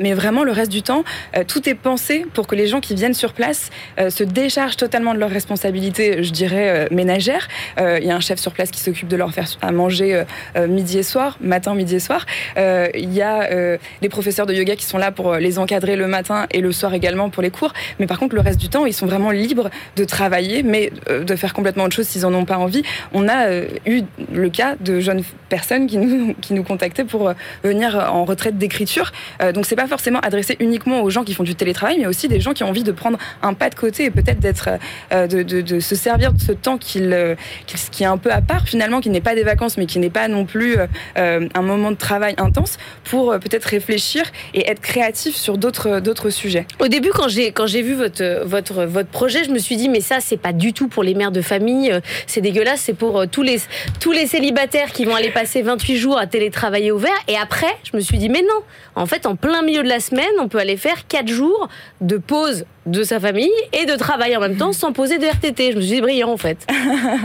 mais 0.01 0.13
vraiment, 0.13 0.43
le 0.43 0.51
reste 0.51 0.71
du 0.71 0.81
temps, 0.81 1.03
euh, 1.35 1.43
tout 1.47 1.67
est 1.67 1.75
pensé 1.75 2.25
pour 2.33 2.47
que 2.47 2.55
les 2.55 2.67
gens 2.67 2.79
qui 2.79 2.95
viennent 2.95 3.13
sur 3.13 3.33
place 3.33 3.69
euh, 3.99 4.09
se 4.09 4.23
déchargent 4.23 4.77
totalement 4.77 5.13
de 5.13 5.19
leurs 5.19 5.29
responsabilités, 5.29 6.23
je 6.23 6.31
dirais, 6.31 6.69
euh, 6.69 6.87
ménagères. 6.91 7.47
Euh, 7.79 7.99
Il 8.01 8.07
y 8.07 8.11
a 8.11 8.15
un 8.15 8.19
chef 8.19 8.39
sur 8.39 8.53
place 8.53 8.71
qui 8.71 8.79
s'occupe 8.79 9.07
de 9.07 9.15
leur 9.17 9.31
faire 9.33 9.47
à 9.61 9.71
manger 9.71 10.15
euh, 10.15 10.23
euh, 10.55 10.67
midi 10.67 10.99
et 10.99 11.03
soir, 11.03 11.37
matin, 11.41 11.75
midi 11.75 11.95
et 11.95 11.99
soir. 11.99 12.25
Euh, 12.57 12.87
Il 12.93 13.13
y 13.13 13.21
a 13.21 13.51
euh, 13.51 13.77
des 14.01 14.09
professeurs 14.09 14.45
de 14.45 14.53
yoga 14.53 14.75
qui 14.75 14.85
sont 14.85 14.97
là 14.97 15.11
pour 15.11 15.33
euh, 15.33 15.39
les 15.39 15.59
encadrer 15.59 15.95
le 15.95 16.07
matin 16.07 16.47
et 16.51 16.61
le 16.61 16.71
soir 16.71 16.93
également 16.93 17.29
pour 17.29 17.43
les 17.43 17.49
cours. 17.51 17.73
Mais 17.99 18.07
par 18.07 18.19
contre, 18.19 18.35
le 18.35 18.41
reste 18.41 18.59
du 18.59 18.69
temps, 18.69 18.85
ils 18.85 18.93
sont 18.93 19.05
vraiment 19.07 19.31
libres 19.31 19.69
de 19.95 20.03
travailler, 20.05 20.63
mais 20.63 20.91
euh, 21.09 21.23
de 21.23 21.35
faire 21.35 21.53
complètement 21.53 21.83
autre 21.83 21.95
chose 21.95 22.07
s'ils 22.07 22.25
en 22.25 22.33
ont 22.33 22.45
pas 22.45 22.57
envie. 22.57 22.83
On 23.13 23.27
a 23.27 23.47
euh, 23.47 23.67
eu 23.85 24.03
le 24.31 24.49
cas 24.49 24.75
de 24.79 24.99
jeunes 24.99 25.23
personnes 25.49 25.87
qui 25.87 25.97
nous, 25.97 26.33
qui 26.41 26.53
nous 26.53 26.63
contactaient 26.63 27.03
pour 27.03 27.29
euh, 27.29 27.33
venir 27.63 27.95
en 27.95 28.25
retraite 28.25 28.57
d'écriture. 28.57 29.11
Euh, 29.41 29.51
donc, 29.51 29.65
c'est 29.65 29.75
pas 29.75 29.87
forcément 29.87 30.19
adressé 30.19 30.55
uniquement 30.59 31.01
aux 31.01 31.09
gens 31.09 31.23
qui 31.23 31.33
font 31.33 31.43
du 31.43 31.55
télétravail, 31.55 31.97
mais 31.99 32.07
aussi 32.07 32.27
des 32.27 32.39
gens 32.39 32.53
qui 32.53 32.63
ont 32.63 32.69
envie 32.69 32.83
de 32.83 32.91
prendre 32.91 33.17
un 33.41 33.53
pas 33.53 33.69
de 33.69 33.75
côté 33.75 34.05
et 34.05 34.11
peut-être 34.11 34.39
d'être, 34.39 34.69
euh, 35.11 35.27
de, 35.27 35.43
de, 35.43 35.79
se 35.79 35.95
servir 35.95 36.33
de 36.33 36.41
ce 36.41 36.51
temps 36.51 36.77
qui 36.77 36.99
est 36.99 38.05
un 38.05 38.17
peu 38.17 38.31
à 38.31 38.41
part 38.41 38.67
finalement, 38.67 38.99
qui 38.99 39.09
n'est 39.09 39.21
pas 39.21 39.35
des 39.35 39.43
vacances, 39.43 39.77
mais 39.77 39.85
qui 39.85 39.99
n'est 39.99 40.09
pas 40.09 40.27
non 40.27 40.45
plus 40.45 40.77
un 41.15 41.61
moment 41.61 41.91
de 41.91 41.95
travail 41.97 42.35
intense, 42.37 42.77
pour 43.03 43.31
peut-être 43.39 43.65
réfléchir 43.65 44.23
et 44.53 44.69
être 44.69 44.81
créatif 44.81 45.35
sur 45.35 45.57
d'autres, 45.57 46.29
sujets. 46.29 46.65
Au 46.79 46.87
début, 46.87 47.09
quand 47.09 47.27
j'ai 47.27 47.51
quand 47.51 47.67
j'ai 47.67 47.81
vu 47.81 47.93
votre 47.93 48.43
votre 48.43 48.83
votre 48.85 49.09
projet, 49.09 49.43
je 49.43 49.51
me 49.51 49.59
suis 49.59 49.77
dit 49.77 49.89
mais 49.89 50.01
ça 50.01 50.17
c'est 50.19 50.37
pas 50.37 50.53
du 50.53 50.73
tout 50.73 50.87
pour 50.87 51.03
les 51.03 51.13
mères 51.13 51.31
de 51.31 51.41
famille, 51.41 51.93
c'est 52.25 52.41
dégueulasse, 52.41 52.81
c'est 52.81 52.93
pour 52.93 53.27
tous 53.27 53.43
les 53.43 53.59
tous 53.99 54.11
les 54.11 54.27
célibataires 54.27 54.66
qui 54.93 55.05
vont 55.05 55.15
aller 55.15 55.31
passer 55.31 55.61
28 55.61 55.97
jours 55.97 56.17
à 56.17 56.27
télétravailler 56.27 56.91
au 56.91 56.97
vert. 56.97 57.17
Et 57.27 57.37
après, 57.37 57.75
je 57.83 57.95
me 57.95 58.01
suis 58.01 58.17
dit 58.17 58.29
mais 58.29 58.41
non, 58.41 58.61
en 58.95 59.05
fait 59.05 59.25
en 59.25 59.35
plein 59.35 59.61
milieu 59.61 59.83
de 59.83 59.87
la 59.87 59.99
semaine, 59.99 60.25
on 60.39 60.47
peut 60.47 60.59
aller 60.59 60.77
faire 60.77 61.07
4 61.07 61.27
jours 61.27 61.67
de 62.01 62.17
pause 62.17 62.65
de 62.87 63.03
sa 63.03 63.19
famille 63.19 63.51
et 63.73 63.85
de 63.85 63.95
travail 63.95 64.35
en 64.35 64.39
même 64.39 64.55
temps 64.55 64.73
sans 64.73 64.93
poser 64.93 65.17
de 65.17 65.25
RTT. 65.25 65.71
Je 65.73 65.77
me 65.77 65.81
suis 65.81 65.95
dit 65.95 66.01
brillant 66.01 66.31
en 66.31 66.37
fait. 66.37 66.65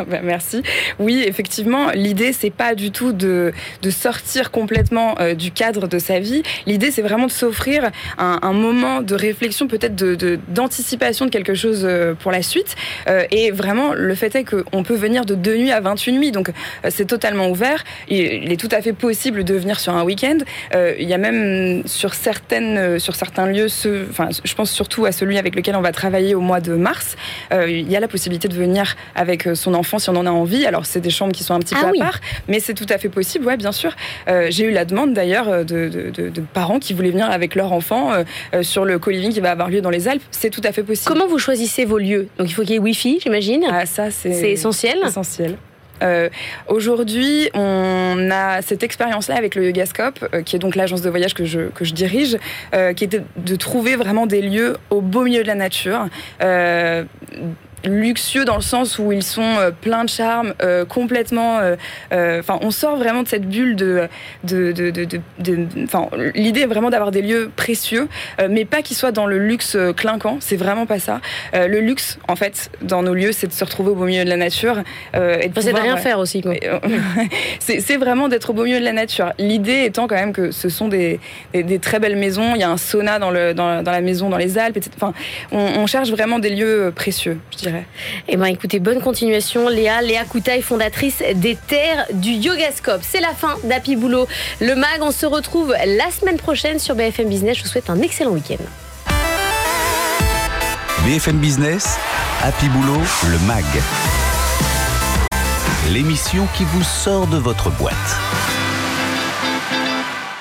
Bah, 0.08 0.18
merci. 0.22 0.62
Oui, 0.98 1.24
effectivement, 1.26 1.90
l'idée 1.94 2.32
c'est 2.32 2.50
pas 2.50 2.74
du 2.74 2.90
tout 2.90 3.12
de, 3.12 3.52
de 3.82 3.90
sortir 3.90 4.50
complètement 4.50 5.14
euh, 5.20 5.34
du 5.34 5.50
cadre 5.52 5.86
de 5.86 5.98
sa 5.98 6.18
vie. 6.18 6.42
L'idée 6.66 6.90
c'est 6.90 7.02
vraiment 7.02 7.26
de 7.26 7.30
s'offrir 7.30 7.90
un, 8.18 8.52
moment 8.52 9.00
de 9.00 9.14
réflexion, 9.14 9.68
peut-être 9.68 9.94
de, 9.94 10.14
de- 10.14 10.38
d'anticipation 10.48 11.26
de, 11.26 11.30
quelque 11.30 11.54
chose 11.54 11.82
euh, 11.84 12.14
pour 12.14 12.32
la 12.32 12.42
suite. 12.42 12.74
Euh, 13.08 13.24
et 13.30 13.50
vraiment, 13.50 13.92
le 13.94 14.14
fait 14.14 14.34
est 14.34 14.44
qu'on 14.44 14.82
peut 14.82 14.94
venir 14.94 15.24
de 15.24 15.34
deux 15.34 15.56
nuits 15.56 15.70
à 15.70 15.80
28 15.80 16.12
nuits, 16.12 16.32
donc 16.32 16.50
c'est 16.88 17.06
totalement 17.06 17.48
ouvert. 17.48 17.84
Il, 18.08 18.52
est 18.52 18.60
tout 18.60 18.68
à 18.72 18.82
fait 18.82 18.92
possible 18.92 19.44
de 19.44 19.54
venir 19.54 19.78
sur 19.80 19.94
un 19.94 20.02
week-end. 20.02 20.38
Il 20.74 21.08
y 21.08 21.14
a 21.14 21.18
même 21.18 21.82
sur 21.86 22.14
certaines, 22.14 22.98
sur 22.98 23.14
certains 23.14 23.46
lieux, 23.46 23.68
je 23.68 24.54
pense 24.54 24.70
surtout 24.70 25.06
à 25.06 25.12
celui 25.12 25.38
avec 25.38 25.51
lequel 25.54 25.76
on 25.76 25.80
va 25.80 25.92
travailler 25.92 26.34
au 26.34 26.40
mois 26.40 26.60
de 26.60 26.74
mars. 26.74 27.16
Euh, 27.52 27.68
il 27.70 27.90
y 27.90 27.96
a 27.96 28.00
la 28.00 28.08
possibilité 28.08 28.48
de 28.48 28.54
venir 28.54 28.94
avec 29.14 29.46
euh, 29.46 29.54
son 29.54 29.74
enfant 29.74 29.98
si 29.98 30.10
on 30.10 30.16
en 30.16 30.26
a 30.26 30.30
envie. 30.30 30.66
Alors 30.66 30.86
c'est 30.86 31.00
des 31.00 31.10
chambres 31.10 31.32
qui 31.32 31.44
sont 31.44 31.54
un 31.54 31.60
petit 31.60 31.74
Ah 31.76 31.84
peu 31.84 31.90
oui. 31.92 32.00
à 32.00 32.04
part, 32.04 32.20
mais 32.48 32.60
c'est 32.60 32.74
tout 32.74 32.86
à 32.88 32.98
fait 32.98 33.08
possible, 33.08 33.46
ouais, 33.46 33.56
bien 33.56 33.72
sûr. 33.72 33.92
Euh, 34.28 34.46
J'ai 34.50 34.64
eu 34.64 34.70
la 34.70 34.84
demande 34.84 35.12
d'ailleurs 35.14 35.64
de, 35.64 35.88
de- 35.88 36.10
de- 36.10 36.28
de 36.28 36.40
parents 36.54 36.78
qui 36.78 36.92
voulaient 36.94 37.10
venir 37.10 37.30
avec 37.30 37.54
leur 37.54 37.72
enfant 37.72 38.12
euh, 38.12 38.62
sur 38.62 38.84
le 38.84 38.98
co-living 38.98 39.32
qui 39.32 39.40
va 39.40 39.50
avoir 39.50 39.68
lieu 39.68 39.80
dans 39.80 39.90
les 39.90 40.08
Alpes. 40.08 40.22
C'est 40.30 40.50
tout 40.50 40.60
à 40.64 40.72
fait 40.72 40.82
possible. 40.82 41.06
Comment 41.12 41.26
vous 41.26 41.38
choisissez 41.38 41.84
vos 41.84 41.98
lieux? 41.98 42.28
Donc 42.38 42.48
il 42.50 42.52
faut 42.54 42.62
qu'il 42.62 42.72
y 42.72 42.76
ait 42.76 42.78
Wi-Fi, 42.78 43.20
j'imagine? 43.22 43.64
ah, 43.70 43.86
ça 43.86 44.10
c'est 44.10 44.32
c'est 44.32 44.50
essentiel. 44.52 44.98
Essentiel. 46.02 46.30
Aujourd'hui, 46.68 47.50
on 47.54 48.28
a 48.30 48.62
cette 48.62 48.82
expérience-là 48.82 49.36
avec 49.36 49.54
le 49.54 49.66
Yogascope, 49.66 50.42
qui 50.44 50.56
est 50.56 50.58
donc 50.58 50.76
l'agence 50.76 51.02
de 51.02 51.10
voyage 51.10 51.34
que 51.34 51.44
je, 51.44 51.92
dirige, 51.92 52.38
qui 52.96 53.04
est 53.04 53.22
de, 53.36 53.56
trouver 53.56 53.96
vraiment 53.96 54.26
des 54.26 54.42
lieux 54.42 54.76
au 54.90 55.00
beau 55.00 55.22
milieu 55.22 55.42
de 55.42 55.46
la 55.46 55.54
nature 55.54 56.08
luxueux 57.84 58.44
dans 58.44 58.56
le 58.56 58.62
sens 58.62 58.98
où 58.98 59.12
ils 59.12 59.22
sont 59.22 59.42
euh, 59.42 59.70
pleins 59.70 60.04
de 60.04 60.08
charme, 60.08 60.54
euh, 60.62 60.84
complètement. 60.84 61.58
Euh, 61.60 62.40
enfin, 62.40 62.58
on 62.62 62.70
sort 62.70 62.96
vraiment 62.96 63.22
de 63.22 63.28
cette 63.28 63.48
bulle 63.48 63.76
de. 63.76 64.08
de, 64.44 64.72
de, 64.72 64.90
de, 64.90 65.20
l'idée 66.34 66.62
est 66.62 66.66
vraiment 66.66 66.90
d'avoir 66.90 67.10
des 67.10 67.22
lieux 67.22 67.50
précieux, 67.54 68.08
mais 68.48 68.64
pas 68.64 68.82
qu'ils 68.82 68.96
soient 68.96 69.12
dans 69.12 69.26
le 69.26 69.38
luxe 69.38 69.76
clinquant. 69.96 70.38
C'est 70.40 70.56
vraiment 70.56 70.86
pas 70.86 70.98
ça. 70.98 71.20
le 71.54 71.80
luxe, 71.80 72.18
en 72.28 72.36
fait, 72.36 72.70
dans 72.82 73.02
nos 73.02 73.14
lieux, 73.14 73.32
c'est 73.32 73.46
de 73.46 73.52
se 73.52 73.64
retrouver 73.64 73.90
au 73.90 73.94
beau 73.94 74.04
milieu 74.04 74.24
de 74.24 74.28
la 74.28 74.36
nature. 74.36 74.78
et 75.14 75.50
c'est 75.60 75.72
de 75.72 75.78
rien 75.78 75.96
faire 75.96 76.18
aussi. 76.18 76.42
c'est 77.58 77.96
vraiment 77.96 78.28
d'être 78.28 78.50
au 78.50 78.52
beau 78.52 78.64
milieu 78.64 78.80
de 78.80 78.84
la 78.84 78.92
nature. 78.92 79.32
L'idée 79.38 79.84
étant 79.84 80.06
quand 80.06 80.16
même 80.16 80.32
que 80.32 80.50
ce 80.50 80.68
sont 80.68 80.88
des, 80.88 81.20
des, 81.54 81.78
très 81.78 81.98
belles 81.98 82.16
maisons. 82.16 82.54
Il 82.54 82.60
y 82.60 82.64
a 82.64 82.70
un 82.70 82.76
sauna 82.76 83.18
dans, 83.18 83.30
le, 83.30 83.54
dans, 83.54 83.82
dans 83.82 83.92
la 83.92 84.00
maison, 84.00 84.28
dans 84.28 84.38
les 84.38 84.58
Alpes. 84.58 84.78
Enfin, 84.96 85.12
on, 85.50 85.58
on 85.58 85.86
cherche 85.86 86.10
vraiment 86.10 86.38
des 86.38 86.50
lieux 86.50 86.92
précieux, 86.94 87.38
je 87.52 87.58
dirais. 87.58 87.71
Eh 88.28 88.36
bien, 88.36 88.46
écoutez, 88.46 88.78
bonne 88.78 89.00
continuation, 89.00 89.68
Léa. 89.68 90.02
Léa 90.02 90.24
Koutaï, 90.24 90.62
fondatrice 90.62 91.22
des 91.34 91.56
Terres 91.56 92.06
du 92.12 92.30
Yogascope. 92.30 93.02
C'est 93.02 93.20
la 93.20 93.34
fin 93.34 93.56
d'Happy 93.64 93.96
Boulot. 93.96 94.26
Le 94.60 94.74
MAG, 94.74 95.00
on 95.00 95.10
se 95.10 95.26
retrouve 95.26 95.74
la 95.84 96.10
semaine 96.10 96.36
prochaine 96.38 96.78
sur 96.78 96.94
BFM 96.94 97.28
Business. 97.28 97.58
Je 97.58 97.62
vous 97.62 97.68
souhaite 97.68 97.90
un 97.90 98.00
excellent 98.00 98.32
week-end. 98.32 98.62
BFM 101.04 101.38
Business, 101.38 101.98
Happy 102.42 102.68
Boulot, 102.68 103.00
le 103.28 103.38
MAG. 103.46 103.64
L'émission 105.90 106.46
qui 106.56 106.64
vous 106.64 106.84
sort 106.84 107.26
de 107.26 107.38
votre 107.38 107.70
boîte. 107.70 108.51